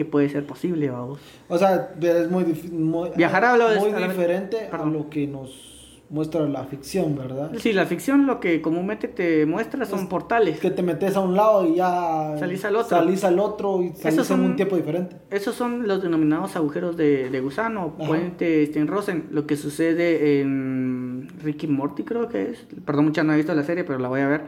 [0.00, 1.18] que puede ser posible, vamos.
[1.46, 6.48] O sea, es muy, muy, viajar a lo muy diferente a lo que nos muestra
[6.48, 7.52] la ficción, ¿verdad?
[7.58, 10.58] Sí, la ficción lo que comúnmente te muestra son portales.
[10.58, 12.96] Que te metes a un lado y ya salís al otro.
[12.96, 15.16] Salís al otro y salís en un tiempo diferente.
[15.28, 19.28] Esos son los denominados agujeros de, de gusano, puente Steinrosen.
[19.32, 22.66] Lo que sucede en Ricky Morty creo que es.
[22.86, 24.44] Perdón, mucha no he visto la serie, pero la voy a ver.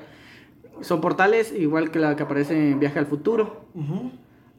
[0.81, 3.67] Son portales igual que la que aparece en Viaje al Futuro.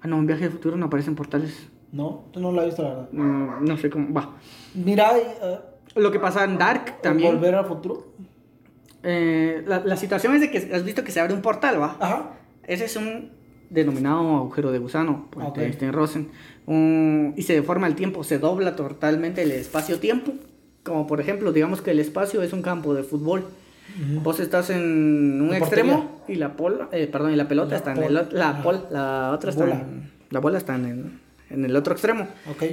[0.03, 1.69] Ah, no, en Viaje al Futuro no aparecen portales.
[1.91, 3.09] No, tú no la has visto, la verdad.
[3.11, 4.13] Mm, no sé cómo.
[4.13, 4.35] Va.
[4.75, 7.35] Mira, uh lo que pasa en Dark también.
[7.35, 8.13] ¿Volver al futuro?
[9.03, 11.97] Eh, la, situación es de que has visto que se abre un portal, ¿va?
[11.99, 12.31] Ajá.
[12.65, 13.31] Ese es un
[13.69, 15.71] denominado agujero de gusano, por okay.
[15.91, 16.29] Rosen.
[16.67, 20.33] y se deforma el tiempo, se dobla totalmente el espacio-tiempo.
[20.83, 23.45] Como por ejemplo, digamos que el espacio es un campo de fútbol.
[24.23, 28.03] Vos estás en un extremo y la pola, eh, perdón, y la pelota está en
[28.03, 31.19] el la, la otra está en, la bola está en el,
[31.49, 32.27] en el otro extremo.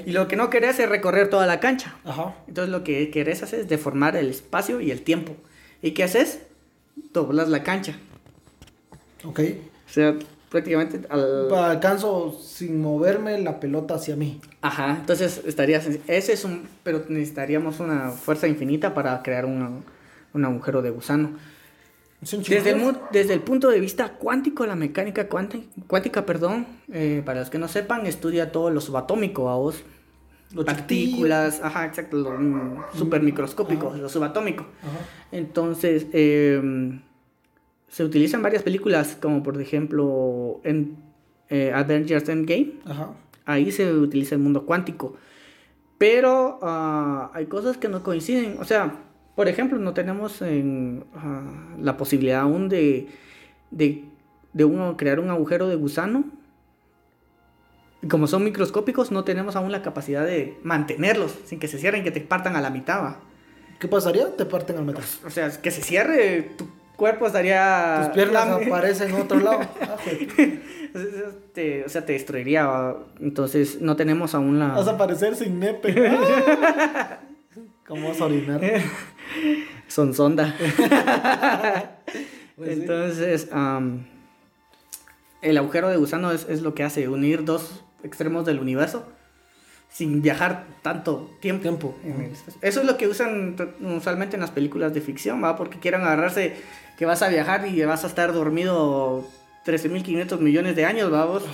[0.07, 1.94] Y lo que no querés es recorrer toda la cancha.
[2.49, 5.37] Entonces lo que querés hacer es deformar el espacio y el tiempo.
[5.83, 6.40] ¿Y qué haces?
[7.12, 7.94] doblas la cancha.
[9.25, 9.40] Ok.
[9.88, 10.14] O sea,
[10.49, 11.53] prácticamente al...
[11.53, 14.40] Alcanzo sin moverme la pelota hacia mí.
[14.62, 15.87] Ajá, entonces estarías...
[16.07, 16.68] Ese es un...
[16.83, 19.85] Pero necesitaríamos una fuerza infinita para crear un
[20.35, 21.31] agujero de gusano.
[22.21, 27.40] Desde el, desde el, punto de vista cuántico, la mecánica cuántica, cuántica perdón, eh, para
[27.40, 29.83] los que no sepan, estudia todo lo subatómico, a vos.
[30.53, 34.66] Lo partículas, ajá, exacto, lo mm, supermicroscópico, lo subatómico.
[35.33, 37.01] Entonces, em,
[37.88, 40.97] se utilizan varias películas, como por ejemplo en
[41.49, 42.75] eh, Avengers Endgame.
[42.85, 43.12] Ajá.
[43.47, 45.16] Ahí se utiliza el mundo cuántico.
[45.99, 48.57] Pero ah, hay cosas que no coinciden.
[48.61, 48.95] O sea,
[49.40, 51.40] por ejemplo, no tenemos en, ah,
[51.81, 53.09] la posibilidad aún de,
[53.70, 54.05] de,
[54.66, 56.24] uno crear un agujero de gusano.
[58.03, 62.05] Y como son microscópicos, no tenemos aún la capacidad de mantenerlos sin que se cierren,
[62.05, 63.16] que te partan a la mitad.
[63.79, 64.37] ¿Qué pasaría?
[64.37, 65.05] Te parten a la mitad.
[65.24, 68.03] O sea, que se cierre, tu cuerpo estaría...
[68.05, 69.61] Tus piernas aparecen en otro lado.
[71.87, 72.94] o sea, te destruiría.
[73.20, 74.74] Entonces, no tenemos aún la...
[74.74, 75.94] Vas a aparecer sin nepe.
[77.88, 78.61] ¿Cómo vas a orinar?
[79.88, 80.57] Son sonda.
[82.57, 83.49] Pues Entonces,
[85.40, 89.07] el agujero de gusano es, lo que hace unir dos extremos del universo
[89.88, 91.95] sin viajar tanto tiempo.
[92.61, 95.57] Eso es lo que usan usualmente en las películas de ficción, ¿va?
[95.57, 96.55] Porque quieren agarrarse
[96.99, 99.27] que vas a viajar y vas a estar dormido
[99.64, 101.45] 13.500 millones de años, vamos.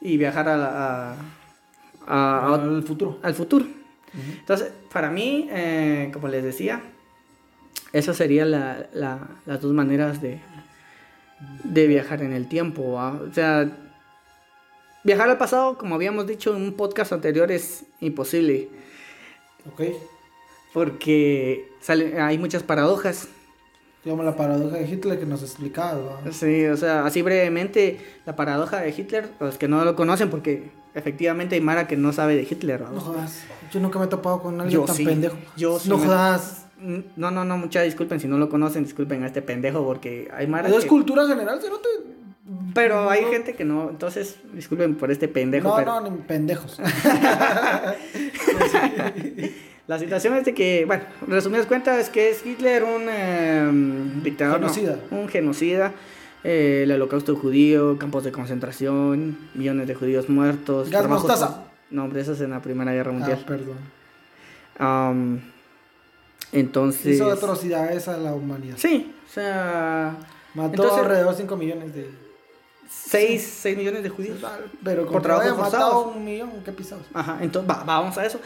[0.00, 1.14] Y viajar a,
[2.06, 3.18] al futuro.
[3.22, 3.66] Al futuro.
[4.14, 6.82] Entonces, para mí, eh, como les decía,
[7.92, 10.40] esas serían la, las dos maneras de,
[11.64, 12.94] de viajar en el tiempo.
[12.94, 13.70] O sea,
[15.04, 18.68] viajar al pasado, como habíamos dicho en un podcast anterior, es imposible.
[19.72, 19.82] Ok.
[20.72, 23.28] Porque sale, hay muchas paradojas.
[24.04, 26.20] Digamos la paradoja de Hitler que nos explicaba.
[26.32, 30.70] Sí, o sea, así brevemente, la paradoja de Hitler, los que no lo conocen, porque
[30.94, 32.80] efectivamente hay Mara que no sabe de Hitler.
[32.80, 33.44] No, jodas.
[33.72, 35.36] Yo nunca me he topado con alguien tan pendejo.
[35.56, 36.66] Yo no jodas.
[37.16, 40.46] No, no, no, muchas disculpen si no lo conocen, disculpen a este pendejo porque hay
[40.46, 40.68] Mara.
[40.68, 41.68] Es cultura general, ¿sí?
[42.74, 45.80] Pero hay gente que no, entonces disculpen por este pendejo.
[45.80, 46.78] No, no, ni pendejos.
[49.86, 54.58] La situación es de que, bueno, resumidas cuentas, es que es Hitler un em, dictador.
[54.58, 54.98] Genocida.
[55.10, 55.92] un genocida
[56.44, 60.90] eh, el holocausto judío, campos de concentración, millones de judíos muertos.
[60.90, 61.64] Gas mostaza.
[61.92, 63.38] No, hombre, eso es en la Primera Guerra Mundial.
[63.40, 65.42] Ah, perdón.
[66.52, 67.14] entonces...
[67.14, 68.76] Hizo atrocidades a la humanidad.
[68.78, 70.16] Sí, o sea...
[70.54, 72.10] Mató alrededor de 5 millones de...
[72.88, 74.38] 6, millones de judíos.
[74.84, 77.06] Pero por trabajo matado un millón, qué pisados.
[77.14, 78.38] Ajá, entonces vamos a eso.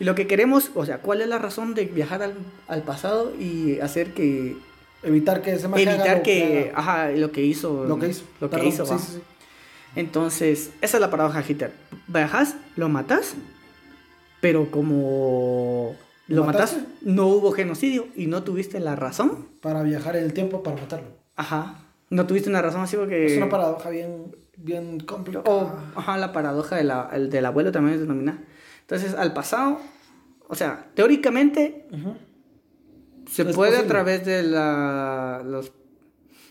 [0.00, 2.34] Y lo que queremos, o sea, ¿cuál es la razón de viajar al,
[2.66, 4.56] al pasado y hacer que
[5.02, 7.84] Evitar que ese Evitar que, ajá, lo que hizo.
[7.84, 8.24] Lo que hizo.
[8.40, 9.22] Lo que hizo, sí, sí, sí.
[9.94, 11.72] Entonces, esa es la paradoja Hitler.
[12.06, 13.34] Viajas, lo matas,
[14.40, 15.96] pero como
[16.28, 19.48] lo matas, no hubo genocidio y no tuviste la razón.
[19.60, 21.08] Para viajar en el tiempo para matarlo.
[21.36, 21.78] Ajá.
[22.10, 23.26] No tuviste una razón así porque...
[23.26, 25.44] Es una paradoja bien, bien complicada.
[25.94, 28.38] ajá, la paradoja de la, el, del abuelo también es denominada.
[28.80, 29.80] Entonces, al pasado,
[30.48, 31.86] o sea, teóricamente...
[33.30, 35.42] Se puede a través de la.
[35.44, 35.72] Los,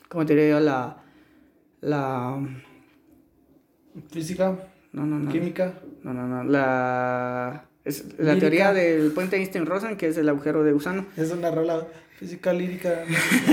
[0.09, 0.59] ¿Cómo te diría yo?
[0.59, 0.97] La.
[1.81, 2.39] La.
[4.09, 4.57] Física.
[4.93, 5.31] No, no, no.
[5.31, 5.73] Química.
[6.03, 6.43] No, no, no.
[6.43, 7.65] La.
[7.83, 11.05] Es la teoría del puente Einstein-Rosen, que es el agujero de gusano.
[11.17, 11.87] Es una rola
[12.19, 13.03] física lírica.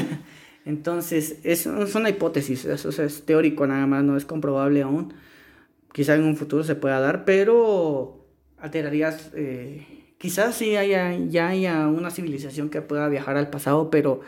[0.66, 5.14] Entonces, es, es, una hipótesis, eso es teórico nada más, no es comprobable aún.
[5.92, 8.26] Quizá en un futuro se pueda dar, pero
[8.58, 9.86] alterarías eh,
[10.18, 14.20] quizás sí haya, ya haya una civilización que pueda viajar al pasado, pero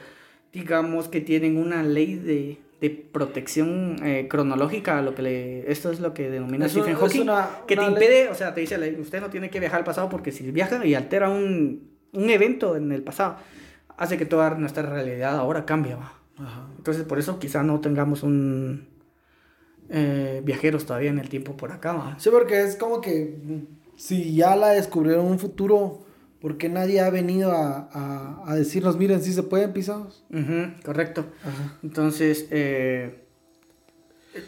[0.52, 6.14] digamos que tienen una ley de, protección eh, cronológica, lo que le, esto es lo
[6.14, 7.26] que denomina Stephen Hawking,
[7.66, 10.32] que te impede, o sea, te dice, usted no tiene que viajar al pasado porque
[10.32, 13.36] si viaja y altera un, evento en el pasado,
[13.98, 15.94] hace que toda nuestra realidad ahora cambie.
[16.78, 18.88] Entonces, por eso quizá no tengamos un
[19.90, 22.16] eh, viajeros todavía en el tiempo por acá.
[22.18, 23.36] Sí, porque es como que
[23.96, 26.06] si ya la descubrieron en un futuro,
[26.40, 30.24] ¿por qué nadie ha venido a, decirnos, miren, si se pueden pisados?
[30.84, 31.26] correcto.
[31.82, 33.24] Entonces, eh,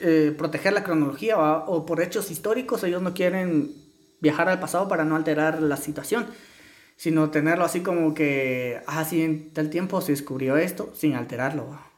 [0.01, 3.73] eh, proteger la cronología o por hechos históricos, ellos no quieren
[4.21, 6.27] viajar al pasado para no alterar la situación,
[6.97, 11.92] sino tenerlo así como que, ah, sí, en tal tiempo se descubrió esto, sin alterarlo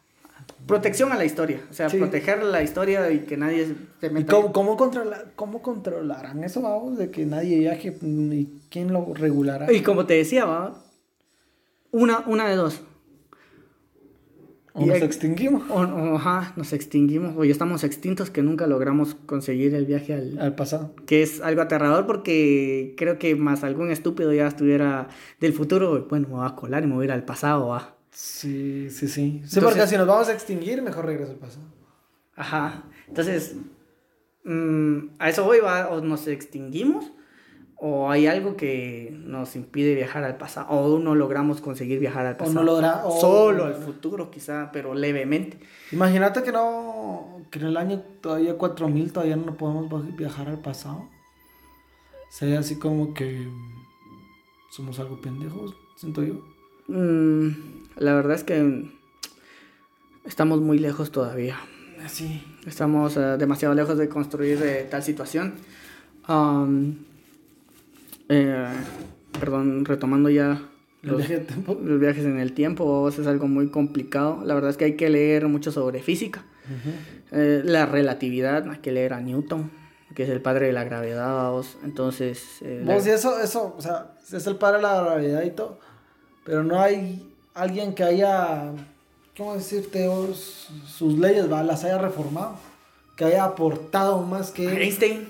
[0.67, 4.37] protección a la historia, o sea, proteger la historia y que nadie se meta.
[4.37, 4.77] ¿Y cómo,
[5.35, 9.71] cómo, controlarán eso, vamos, de que nadie viaje y quién lo regulará?
[9.71, 10.83] Y como te decía, ¿va?
[11.91, 12.81] Una, una de dos.
[14.73, 15.63] O nos extinguimos.
[15.69, 17.35] O, ajá, nos extinguimos.
[17.37, 20.93] O ya estamos extintos que nunca logramos conseguir el viaje al, al pasado.
[21.05, 25.07] Que es algo aterrador porque creo que más algún estúpido ya estuviera
[25.39, 26.07] del futuro.
[26.09, 27.67] Bueno, me va a colar y me voy a ir al pasado.
[27.67, 27.94] ¿va?
[28.15, 29.41] Sí, sí, sí.
[29.45, 31.65] Sí, porque si nos vamos a extinguir, mejor regreso al pasado.
[32.37, 32.83] Ajá.
[33.09, 33.57] Entonces,
[34.45, 35.89] mm, a eso voy, ¿va?
[35.89, 37.11] O nos extinguimos
[37.77, 42.37] o hay algo que nos impide viajar al pasado, o no logramos conseguir viajar al
[42.37, 42.59] pasado.
[42.59, 45.59] O no logra, Solo al futuro quizá, pero levemente.
[45.91, 51.09] Imagínate que no, que en el año todavía 4000 todavía no podemos viajar al pasado.
[52.29, 53.45] Sería así como que
[54.71, 56.35] somos algo pendejos, siento yo.
[56.87, 58.89] Mm, la verdad es que
[60.25, 61.57] estamos muy lejos todavía.
[62.07, 62.43] Sí.
[62.65, 65.55] Estamos eh, demasiado lejos de construir eh, tal situación.
[66.27, 66.95] Um,
[68.29, 68.67] eh,
[69.39, 70.61] perdón, retomando ya
[71.01, 74.41] los, viajes en el tiempo, es algo muy complicado.
[74.43, 76.43] La verdad es que hay que leer mucho sobre física.
[77.31, 79.71] Eh, la relatividad, hay que leer a Newton,
[80.15, 81.77] que es el padre de la gravedad, vos.
[81.83, 82.43] Entonces...
[82.61, 85.79] Eh, vos, y eso, eso, o sea, es el padre de la gravedad y todo,
[86.43, 88.71] pero no hay alguien que haya,
[89.35, 90.07] ¿cómo decirte?
[90.85, 91.63] sus leyes, ¿va?
[91.63, 92.59] las haya reformado,
[93.15, 94.67] que haya aportado más que...
[94.67, 95.27] Einstein.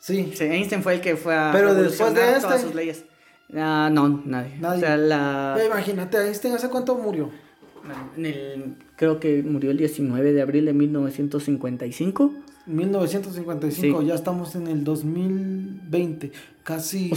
[0.00, 0.34] Sí.
[0.40, 2.40] Einstein fue el que fue a Pero después de este...
[2.40, 3.04] todas sus leyes.
[3.54, 4.56] Ah, no, nadie.
[4.58, 4.78] nadie.
[4.78, 5.58] O sea, la...
[5.64, 7.30] imagínate, Einstein hace cuánto murió.
[8.16, 12.32] En el, creo que murió el 19 de abril de 1955.
[12.66, 17.10] 1955, ya estamos en el 2020, casi,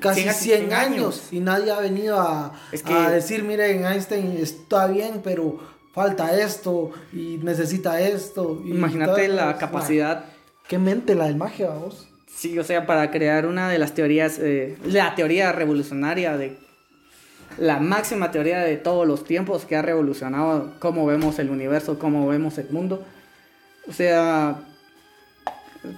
[0.00, 1.28] casi 100, años.
[1.30, 2.52] y nadie ha venido a,
[2.84, 5.58] a decir, miren, Einstein está bien, pero
[5.92, 8.62] falta esto y necesita esto.
[8.64, 10.24] Imagínate la capacidad.
[10.68, 12.08] ¿Qué mente la del magia, vos?
[12.26, 16.58] Sí, o sea, para crear una de las teorías, eh, la teoría revolucionaria de
[17.58, 22.26] la máxima teoría de todos los tiempos que ha revolucionado cómo vemos el universo, cómo
[22.28, 23.04] vemos el mundo.
[23.88, 24.58] O sea,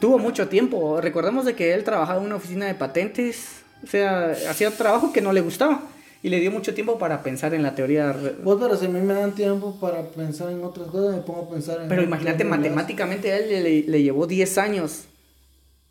[0.01, 1.01] tuvo mucho tiempo.
[1.01, 5.21] Recordemos de que él trabajaba en una oficina de patentes, o sea, hacía trabajo que
[5.21, 5.83] no le gustaba
[6.23, 8.15] y le dio mucho tiempo para pensar en la teoría.
[8.43, 11.43] Vos, pero si a mí me dan tiempo para pensar en otras cosas, me pongo
[11.43, 11.89] a pensar en...
[11.89, 15.09] Pero imagínate, matemáticamente a él le, le llevó 10 años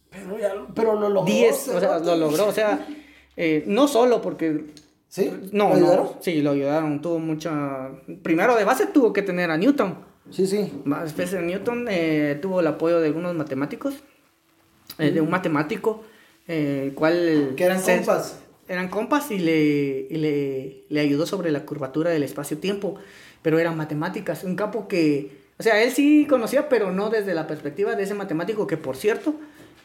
[0.09, 1.31] pero, ya, pero lo logró.
[1.31, 2.85] 10, o sea, lo logró, o sea,
[3.35, 4.65] eh, no solo porque...
[5.09, 5.31] ¿Sí?
[5.53, 7.89] No, ¿Lo sí, lo ayudaron, tuvo mucha...
[8.21, 9.97] Primero de base tuvo que tener a Newton.
[10.31, 10.71] Sí, sí.
[10.85, 13.95] De Newton eh, tuvo el apoyo de algunos matemáticos,
[14.97, 16.03] eh, de un matemático,
[16.47, 17.53] eh, cual...
[17.55, 18.39] Que eran compas.
[18.67, 22.95] Eran compas y, le, y le, le ayudó sobre la curvatura del espacio-tiempo,
[23.41, 25.45] pero eran matemáticas, un campo que...
[25.59, 28.95] O sea, él sí conocía, pero no desde la perspectiva de ese matemático que, por
[28.95, 29.35] cierto,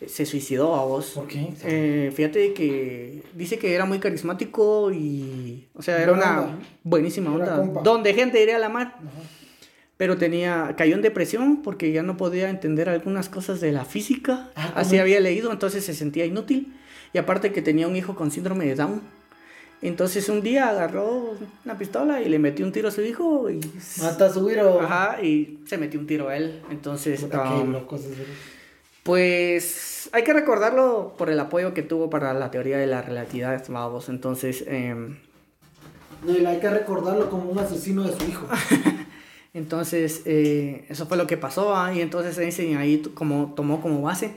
[0.07, 1.13] se suicidó a vos.
[1.15, 1.55] ¿Por qué?
[1.65, 5.69] Eh, fíjate que dice que era muy carismático y.
[5.75, 7.57] O sea, era una buenísima onda.
[7.83, 8.97] Donde gente iría a la mar.
[10.03, 10.75] Pero tenía.
[10.77, 14.49] cayó en depresión porque ya no podía entender algunas cosas de la física.
[14.57, 16.75] Ah, Así había leído, entonces se sentía inútil.
[17.13, 19.01] Y aparte que tenía un hijo con síndrome de Down.
[19.81, 23.61] Entonces un día agarró una pistola y le metió un tiro a su hijo y...
[24.01, 24.81] Mata a su hijo.
[24.81, 26.61] Ajá, y se metió un tiro a él.
[26.69, 27.23] Entonces...
[27.23, 27.77] Um,
[29.05, 33.65] pues hay que recordarlo por el apoyo que tuvo para la teoría de la relatividad,
[33.69, 34.09] vamos.
[34.09, 34.65] Entonces.
[34.67, 34.97] Eh...
[36.27, 38.49] No, hay que recordarlo como un asesino de su hijo.
[39.55, 41.75] entonces, eh, eso fue lo que pasó.
[41.75, 41.93] ¿ah?
[41.95, 44.33] Y entonces Einstein ahí como, tomó como base.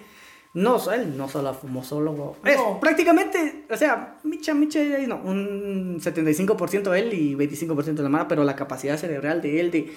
[0.54, 2.38] No, él no solo fumó solo.
[2.80, 8.45] prácticamente, o sea, Micha, Micha, no, un 75% él y 25% de la mara, pero
[8.45, 9.93] la capacidad cerebral de él de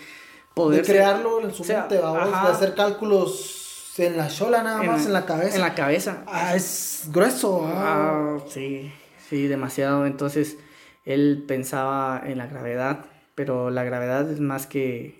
[0.54, 0.80] poder.
[0.80, 5.12] De crearlo en su mente, vamos, de hacer cálculos en la chola nada más, en
[5.12, 5.54] la cabeza.
[5.54, 6.24] En la cabeza.
[6.26, 7.64] Ah, es grueso.
[7.64, 8.38] Ah.
[8.38, 8.92] ah, sí,
[9.28, 10.06] sí, demasiado.
[10.06, 10.58] Entonces,
[11.04, 13.04] él pensaba en la gravedad,
[13.38, 15.14] pero la gravedad es más que,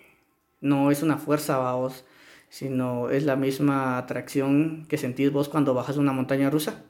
[0.61, 2.05] no es una fuerza, vos,
[2.49, 6.83] sino es la misma atracción que sentís vos cuando bajas una montaña rusa,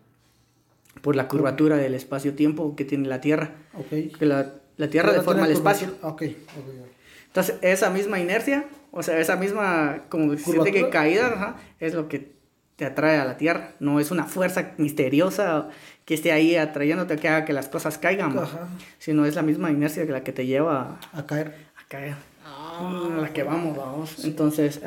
[1.02, 3.50] por la curvatura del espacio-tiempo que tiene la Tierra.
[3.74, 4.08] Okay.
[4.08, 5.96] Que la, la Tierra deforma el espacio.
[6.00, 6.42] Okay.
[7.26, 12.37] Entonces, esa misma inercia o sea, esa misma, como siente que caída, es lo que
[12.78, 13.72] te atrae a la tierra.
[13.80, 15.68] No es una fuerza misteriosa
[16.04, 18.34] que esté ahí atrayéndote que haga que las cosas caigan,
[18.98, 21.54] sino es la misma inercia que la que te lleva a, caer.
[21.76, 22.14] A caer.
[22.46, 24.24] Ah, a la que vamos, vamos.
[24.24, 24.80] Entonces,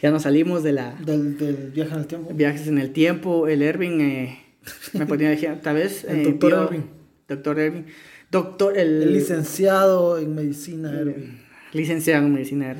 [0.00, 0.94] ya nos salimos de la...
[0.94, 2.30] Del, del, viaje en el tiempo.
[2.32, 3.46] Viajes en el tiempo.
[3.46, 4.42] El Erwin eh,
[4.94, 6.04] me ponía decir, tal vez...
[6.04, 6.84] el eh, doctor Erwin.
[7.28, 7.86] Doctor Erwin.
[8.30, 9.02] Doctor, el...
[9.02, 12.76] el licenciado en medicina Erwin licenciado en medicina.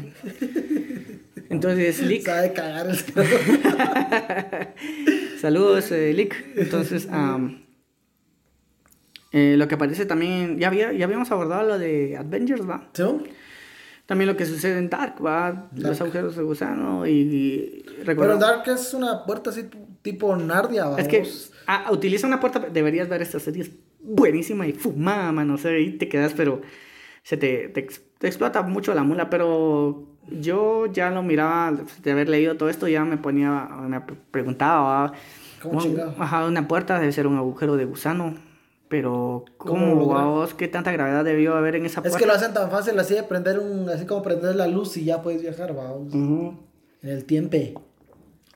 [1.53, 2.25] Entonces, Lick.
[2.25, 2.97] Sabe cagar el
[5.41, 6.45] Saludos, eh, Lick.
[6.57, 7.09] Entonces,
[9.35, 12.91] Eh, lo que aparece también, ya, había, ya habíamos abordado lo de Avengers, ¿va?
[12.93, 13.03] ¿Sí?
[14.05, 15.71] También lo que sucede en Dark, ¿va?
[15.75, 17.83] Los agujeros de gusano y...
[18.05, 19.71] Pero Dark es una puerta así
[20.03, 20.99] tipo Nardia, ¿va?
[20.99, 21.27] Es que
[21.67, 25.71] ah, utiliza una puerta, deberías ver esta serie, es buenísima y fumada, mano, o sea,
[25.71, 26.61] ahí te quedas, pero
[27.23, 27.87] se te, te,
[28.27, 33.05] explota mucho la mula, pero yo ya lo miraba, de haber leído todo esto, ya
[33.05, 34.01] me ponía, me
[34.31, 35.13] preguntaba,
[35.63, 35.81] ¿Cómo
[36.19, 38.35] Ajá, una puerta debe ser un agujero de gusano.
[38.89, 40.53] Pero, ¿cómo, vos?
[40.53, 42.19] ¿Qué tanta gravedad debió haber en esa puerta?
[42.19, 44.99] Es que lo hacen tan fácil así de prender un, así como prender la luz
[44.99, 46.13] y ya puedes viajar, vamos.
[46.13, 47.57] En el tiempo.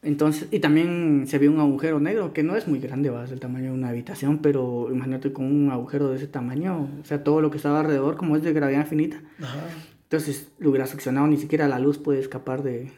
[0.03, 3.33] Entonces, y también se vio un agujero negro, que no es muy grande, va, es
[3.33, 7.25] el tamaño de una habitación, pero imagínate con un agujero de ese tamaño, o sea,
[7.25, 9.23] todo lo que estaba alrededor, como es de gravedad infinita.
[9.43, 9.61] Ajá.
[10.07, 12.93] Entonces, lo hubiera succionado, ni siquiera la luz puede escapar de,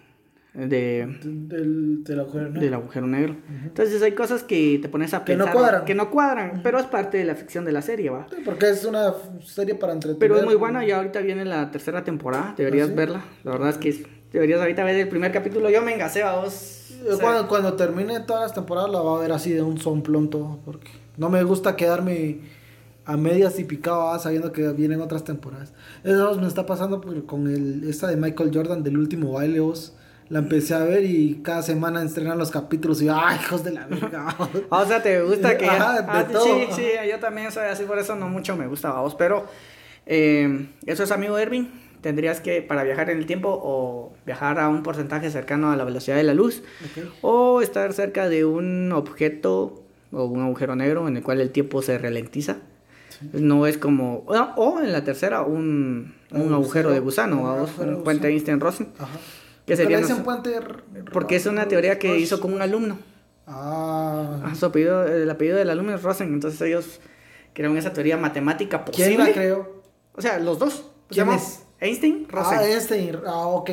[0.66, 2.60] de, del, del, agujero negro.
[2.60, 3.36] Del agujero negro.
[3.64, 5.46] Entonces hay cosas que te pones a pensar.
[5.46, 5.84] Que no cuadran.
[5.84, 8.26] Que no cuadran, pero es parte de la ficción de la serie, ¿va?
[8.44, 10.18] porque es una serie para entretener.
[10.18, 13.24] Pero es muy buena y ahorita viene la tercera temporada, deberías ¿Ah, verla.
[13.44, 15.70] La verdad es que deberías ahorita ver el primer capítulo.
[15.70, 16.92] Yo me engasé a vos.
[17.20, 20.60] cuando, cuando termine todas las temporadas la voy a ver así de un son pronto,
[20.64, 22.40] porque no me gusta quedarme
[23.08, 25.72] a medias y picado sabiendo que vienen otras temporadas.
[26.04, 29.94] Eso me está pasando con el, esta de Michael Jordan del último baile, vos
[30.28, 33.70] la empecé a ver y cada semana estrenan los capítulos y yo, ay, hijos de
[33.72, 34.36] la verga.
[34.68, 35.64] o sea, ¿te gusta que...
[35.70, 36.44] Ajá, de ah, todo.
[36.44, 39.46] Sí, sí, yo también soy así, por eso no mucho me gusta vos, pero
[40.04, 41.70] eh, eso es amigo Erwin.
[42.02, 45.84] Tendrías que, para viajar en el tiempo, o viajar a un porcentaje cercano a la
[45.84, 46.62] velocidad de la luz,
[47.22, 49.82] o estar cerca de un objeto
[50.12, 52.58] o un agujero negro en el cual el tiempo se ralentiza.
[53.32, 54.24] No es como...
[54.26, 58.88] O, en la tercera, un, un agujero de gusano, un puente Einstein-Rosen.
[58.98, 59.18] Ajá
[59.68, 60.58] que sería puente
[61.12, 62.98] porque es una teoría que hizo con un alumno.
[63.46, 64.52] Ah.
[64.58, 67.00] Su apellido, el apellido del alumno es Rosen, entonces ellos
[67.52, 69.16] crearon esa teoría matemática posible.
[69.16, 69.82] ¿Quién la creó?
[70.14, 70.90] O sea, los dos.
[71.08, 71.64] ¿Quién es?
[71.80, 72.58] Einstein, Rosen.
[72.58, 73.70] Ah, Einstein, ah, ok.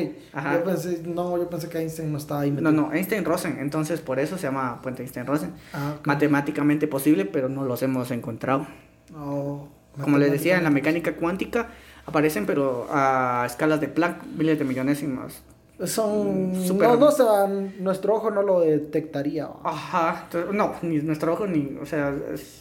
[0.52, 2.52] Yo pensé, no, yo pensé que Einstein no estaba ahí.
[2.52, 5.52] No, no, Einstein, Rosen, entonces por eso se llama puente Einstein-Rosen.
[5.72, 8.66] Ah, Matemáticamente posible, pero no los hemos encontrado.
[9.14, 9.68] Oh,
[10.00, 11.70] Como les decía, en la mecánica cuántica
[12.06, 15.42] aparecen, pero a escalas de Planck, miles de millones y más
[15.84, 19.48] son no, no se van, nuestro ojo no lo detectaría.
[19.62, 22.14] Ajá, no, ni nuestro ojo ni, o sea,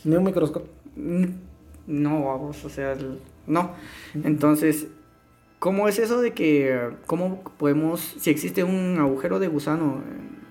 [0.03, 0.69] ni un microscopio.
[1.87, 2.95] No, vamos, o sea,
[3.47, 3.71] no.
[4.23, 4.87] Entonces,
[5.59, 10.01] ¿cómo es eso de que cómo podemos si existe un agujero de gusano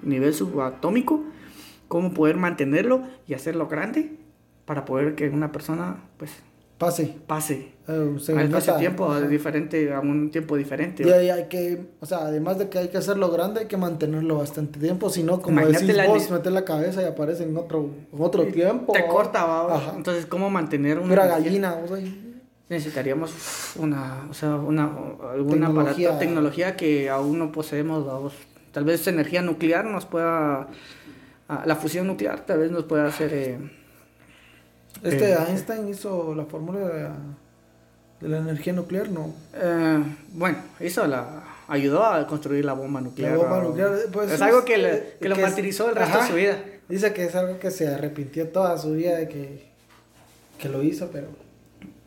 [0.02, 1.22] nivel subatómico,
[1.88, 4.23] cómo poder mantenerlo y hacerlo grande
[4.64, 6.30] para poder que una persona pues
[6.78, 7.16] Pase.
[7.26, 7.72] Pase.
[7.86, 11.06] Uh, a tiempo diferente, a un tiempo diferente.
[11.06, 14.38] Y hay, que, o sea, además de que hay que hacerlo grande, hay que mantenerlo
[14.38, 17.90] bastante tiempo, si no, como decís la vos, meter la cabeza y aparece en otro,
[18.10, 18.92] otro tiempo.
[18.92, 19.92] Te corta, va.
[19.96, 21.08] Entonces, ¿cómo mantener una...
[21.08, 22.04] Pura gallina, o sea,
[22.68, 24.90] Necesitaríamos una, o sea, una,
[25.32, 26.18] alguna tecnología.
[26.18, 28.32] tecnología que aún no poseemos, vamos.
[28.72, 30.68] Tal vez energía nuclear nos pueda,
[31.48, 33.32] ah, la fusión nuclear tal vez nos pueda hacer...
[33.32, 33.83] Eh,
[35.04, 36.80] este eh, Einstein hizo la fórmula
[38.20, 39.32] de, la energía nuclear, ¿no?
[39.54, 40.02] Eh,
[40.32, 43.32] bueno, hizo la ayudó a construir la bomba nuclear.
[43.32, 46.34] La bomba nuclear, pues, es, algo que, le, que, lo martirizó el resto de su
[46.34, 46.58] vida.
[46.88, 49.70] Dice que es algo que se arrepintió toda su vida de que,
[50.58, 51.28] que lo hizo, pero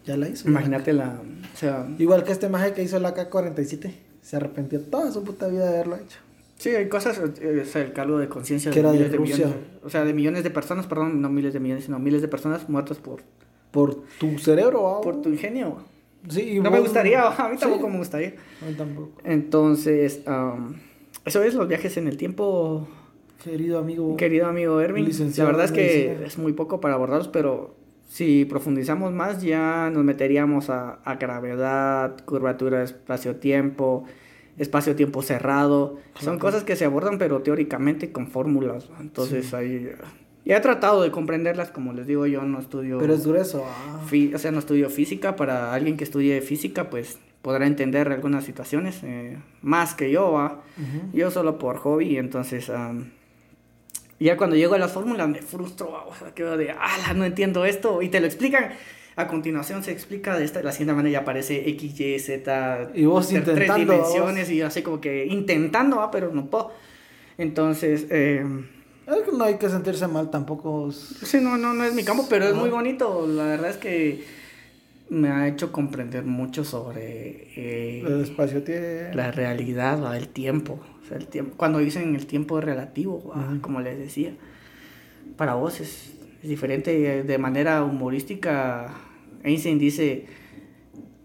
[0.06, 0.48] ya la hizo.
[0.48, 1.20] Imagínate la,
[1.54, 5.48] o sea, igual que este maje que hizo la K-47, se arrepintió toda su puta
[5.48, 6.20] vida de haberlo hecho.
[6.58, 10.04] Sí, hay cosas, eh, o sea, el cargo de conciencia de de, millones, o sea,
[10.04, 13.22] de millones de personas, perdón, no miles de millones, sino miles de personas muertas por...
[13.72, 15.78] Por tu cerebro, Por tu ingenio,
[16.30, 18.34] Sí, no me gustaría, a mí tampoco me gustaría.
[18.62, 19.12] A mí tampoco.
[19.24, 20.22] Entonces,
[21.26, 22.88] eso es los viajes en el tiempo.
[23.44, 24.18] Querido amigo.
[24.18, 25.10] Querido amigo Erwin.
[25.38, 27.76] La verdad es que es muy poco para abordarlos, pero
[28.08, 34.06] si profundizamos más ya nos meteríamos a, a gravedad, curvatura, espacio-tiempo,
[34.58, 35.98] espacio-tiempo cerrado.
[36.20, 38.90] Son cosas que se abordan, pero teóricamente con fórmulas.
[39.00, 39.92] Entonces ahí...
[40.46, 43.00] Ya he tratado de comprenderlas, como les digo, yo no estudio...
[43.00, 43.66] Pero es grueso.
[43.66, 44.02] Ah.
[44.34, 45.36] o sea, no estudio física.
[45.36, 50.62] Para alguien que estudie física, pues podrá entender algunas situaciones eh, más que yo,
[51.14, 52.72] Yo solo por hobby, entonces...
[54.20, 57.66] ya cuando llego a las fórmulas me frustro, o sea, quedo de, ah, no entiendo
[57.66, 58.72] esto, y te lo explican
[59.18, 63.06] a continuación se explica de esta, la siguiente manera, ya aparece X, Y, Z, y
[63.06, 66.72] vos tres dimensiones y así como que intentando, pero no puedo.
[67.40, 68.46] Entonces, eh,
[69.34, 70.92] no hay que sentirse mal tampoco.
[70.92, 73.26] Sí, no, no, no es mi campo, pero es muy bonito.
[73.28, 74.24] La verdad es que
[75.10, 80.80] me ha hecho comprender mucho sobre eh, el espacio tiempo la realidad, el tiempo.
[81.04, 81.56] O sea, el tiempo.
[81.58, 84.34] Cuando dicen el tiempo es relativo, como les decía,
[85.38, 86.14] para vos es
[86.44, 87.24] es diferente.
[87.24, 88.94] De manera humorística,
[89.48, 90.26] Einstein dice,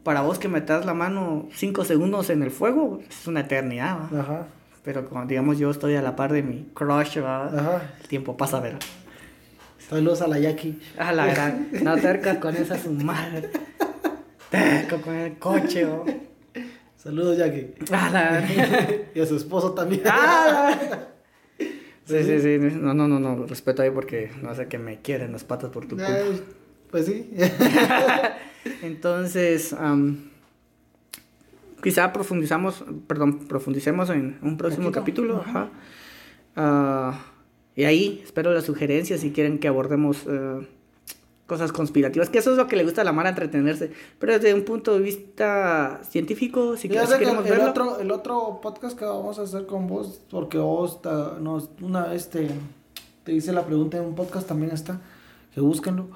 [0.03, 4.15] para vos que metas la mano cinco segundos en el fuego, es una eternidad.
[4.19, 4.47] Ajá.
[4.85, 7.83] Pero como digamos yo estoy a la par de mi crush, Ajá.
[8.01, 8.79] el tiempo pasa a ver.
[9.79, 10.81] Saludos a la Jackie.
[10.99, 11.69] A la gran.
[11.83, 13.51] No cercas con esa su madre.
[14.51, 15.87] Terco con el coche,
[16.97, 17.75] Saludos, Jackie.
[17.91, 18.49] A la...
[19.15, 20.03] y a su esposo también.
[20.07, 20.75] ¡Ah!
[22.05, 22.59] Sí, sí, sí.
[22.59, 23.47] No, no, no, no.
[23.47, 26.11] Respeto ahí porque no sé que me quieren las patas por tu culpa.
[26.93, 27.29] Pues sí.
[28.83, 29.75] Entonces,
[31.83, 35.43] quizá profundizamos, perdón, profundicemos en un próximo capítulo.
[35.45, 35.71] Ajá.
[36.55, 37.17] Uh,
[37.75, 40.65] y ahí espero las sugerencias si quieren que abordemos uh,
[41.47, 44.55] cosas conspirativas, que eso es lo que le gusta a la Mara entretenerse, pero desde
[44.55, 47.11] un punto de vista científico, si, queremos
[47.47, 51.01] el, Otro, el otro podcast que vamos a hacer con vos, porque vos
[51.41, 52.51] nos, una este,
[53.25, 55.01] te hice la pregunta en un podcast, también está,
[55.55, 56.09] que búsquenlo.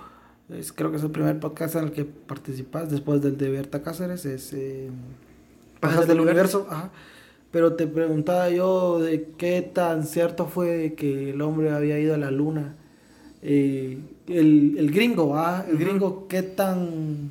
[0.49, 3.83] Es, creo que es el primer podcast en el que participas después del de Berta
[3.83, 4.91] Cáceres, es eh,
[6.07, 6.67] del Universo.
[6.71, 6.91] Ajá.
[7.51, 12.19] Pero te preguntaba yo de qué tan cierto fue que el hombre había ido a
[12.19, 12.75] la luna.
[13.43, 15.65] Eh, el, el, gringo, ¿ah?
[15.69, 17.31] El gringo, qué tan.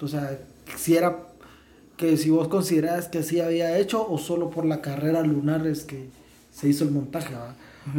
[0.00, 0.38] O sea,
[0.76, 1.28] si era.
[1.96, 5.84] Que si vos considerás que así había hecho o solo por la carrera lunar es
[5.84, 6.08] que
[6.52, 7.34] se hizo el montaje,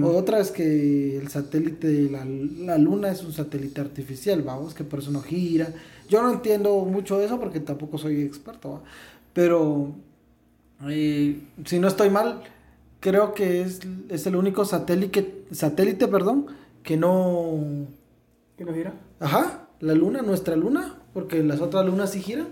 [0.02, 4.84] Otra es que el satélite de la, la, luna es un satélite artificial, vamos, que
[4.84, 5.72] por eso no gira.
[6.10, 8.82] Yo no entiendo mucho de eso porque tampoco soy experto, ¿va?
[9.34, 9.92] pero
[10.88, 12.42] eh, si no estoy mal,
[13.00, 16.48] creo que es, es el único satélite, satélite perdón,
[16.82, 17.88] que no...
[18.58, 18.94] ¿Que no gira?
[19.20, 22.48] Ajá, la luna, nuestra luna, porque las otras lunas sí giran.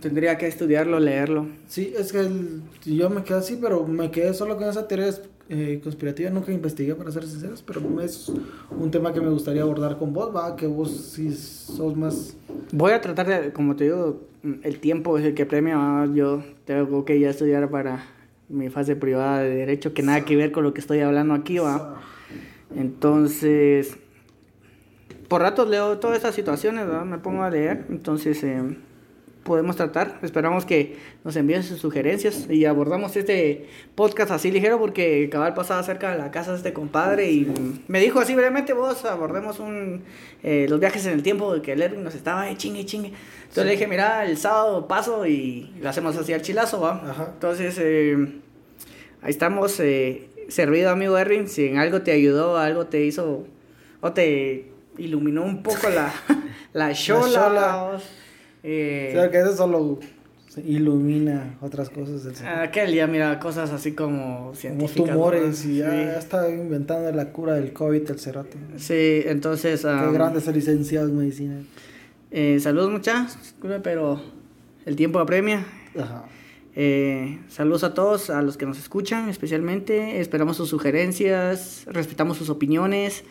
[0.00, 1.46] Tendría que estudiarlo, leerlo.
[1.68, 2.28] Sí, es que
[2.84, 5.10] yo me quedé así, pero me quedé solo con esa teoría
[5.48, 6.30] eh, conspirativa.
[6.30, 8.32] Nunca investigué, para ser sinceros, pero es
[8.70, 12.36] un tema que me gustaría abordar con vos, va, que vos sí sos más...
[12.72, 14.22] Voy a tratar de, como te digo,
[14.62, 16.08] el tiempo es el que premia.
[16.14, 18.04] Yo tengo que ya estudiar para
[18.48, 21.58] mi fase privada de derecho, que nada que ver con lo que estoy hablando aquí,
[21.58, 22.00] va.
[22.74, 23.96] Entonces,
[25.28, 27.04] por ratos leo todas estas situaciones, ¿verdad?
[27.04, 27.86] me pongo a leer.
[27.90, 28.76] Entonces, eh,
[29.42, 30.18] podemos tratar.
[30.22, 35.82] Esperamos que nos envíen sus sugerencias y abordamos este podcast así ligero porque cabal pasaba
[35.82, 37.52] cerca de la casa de este compadre y
[37.88, 40.04] me dijo así brevemente, vos abordemos un,
[40.42, 43.12] eh, los viajes en el tiempo que el Erwin nos estaba eh, chingue chingue.
[43.42, 47.32] Entonces le dije, mira, el sábado paso y lo hacemos así al chilazo, va.
[47.34, 48.16] Entonces, eh,
[49.20, 53.46] ahí estamos, eh, servido amigo Erwin, si en algo te ayudó, algo te hizo
[54.00, 56.12] o te iluminó un poco la,
[56.72, 58.00] la shola.
[58.62, 59.98] Eh, que eso solo
[60.64, 64.96] ilumina otras cosas del Aquel día mira cosas así como científicas.
[64.96, 68.58] Como tumores y ya, está inventando la cura del COVID el cerote.
[68.76, 69.82] Sí, entonces...
[69.82, 71.54] Qué grande ser licenciado en medicina.
[72.30, 74.20] Eh, saludos muchachos, pero
[74.84, 75.64] el tiempo apremia.
[75.98, 76.24] Ajá.
[76.74, 80.20] Eh, saludos a todos, a los que nos escuchan especialmente.
[80.20, 83.24] Esperamos sus sugerencias, respetamos sus opiniones.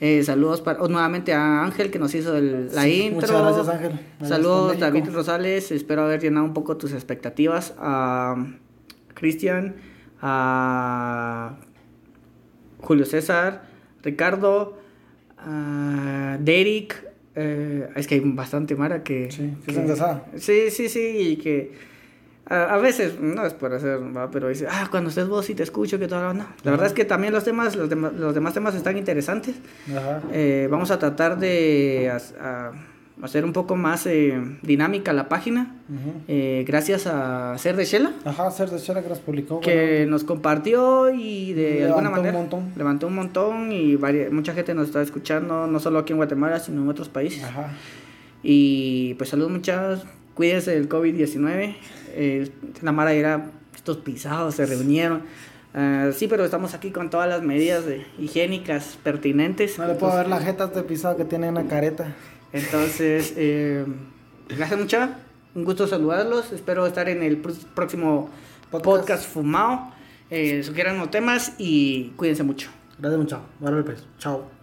[0.00, 3.20] Eh, saludos para, nuevamente a Ángel que nos hizo el, la intro.
[3.20, 4.00] Muchas gracias Ángel.
[4.22, 7.74] Saludos David Rosales, espero haber llenado un poco tus expectativas.
[7.78, 8.36] A
[9.14, 9.74] Cristian,
[10.22, 11.56] a
[12.80, 13.64] Julio César,
[14.02, 14.78] Ricardo,
[15.38, 17.08] a Derek.
[17.34, 19.30] Eh, es que hay bastante Mara que...
[19.30, 21.72] Sí, que, que Sí, sí, sí, y que
[22.50, 24.00] a, veces, no es por hacer,
[24.32, 26.94] pero dice, ah, cuando estés vos y te escucho, que toda la La verdad es
[26.94, 29.56] que también los temas, los, los demás temas están interesantes.
[30.32, 32.10] Eh, vamos a tratar de
[33.22, 35.76] hacer un poco más eh, dinámica la página.
[36.26, 38.12] Eh, gracias a Ser de Shela.
[38.24, 39.60] Ajá, Ser de Shela que nos publicó.
[39.60, 42.38] Que nos compartió y de alguna manera.
[42.38, 42.72] Un montón.
[42.76, 43.98] Levantó un montón y
[44.30, 47.44] mucha gente nos está escuchando, no solo aquí en Guatemala, sino en otros países.
[47.44, 47.72] Ajá.
[48.42, 51.74] Y pues saludos muchachos, cuídense del COVID-19
[52.18, 52.50] eh,
[52.82, 55.22] la Mara era estos pisados, se reunieron.
[55.74, 57.84] Uh, sí, pero estamos aquí con todas las medidas
[58.18, 59.78] higiénicas pertinentes.
[59.78, 62.14] No le puedo ver las jetas de pisado que tiene una careta.
[62.52, 63.86] Entonces, eh,
[64.48, 65.08] gracias mucho.
[65.54, 66.52] Un gusto saludarlos.
[66.52, 68.30] Espero estar en el próximo
[68.70, 69.92] podcast, fumado.
[70.30, 72.70] Eh, sugieran los temas y cuídense mucho.
[72.98, 73.40] Gracias mucho.
[73.60, 74.04] Vale, pues.
[74.18, 74.57] Chao.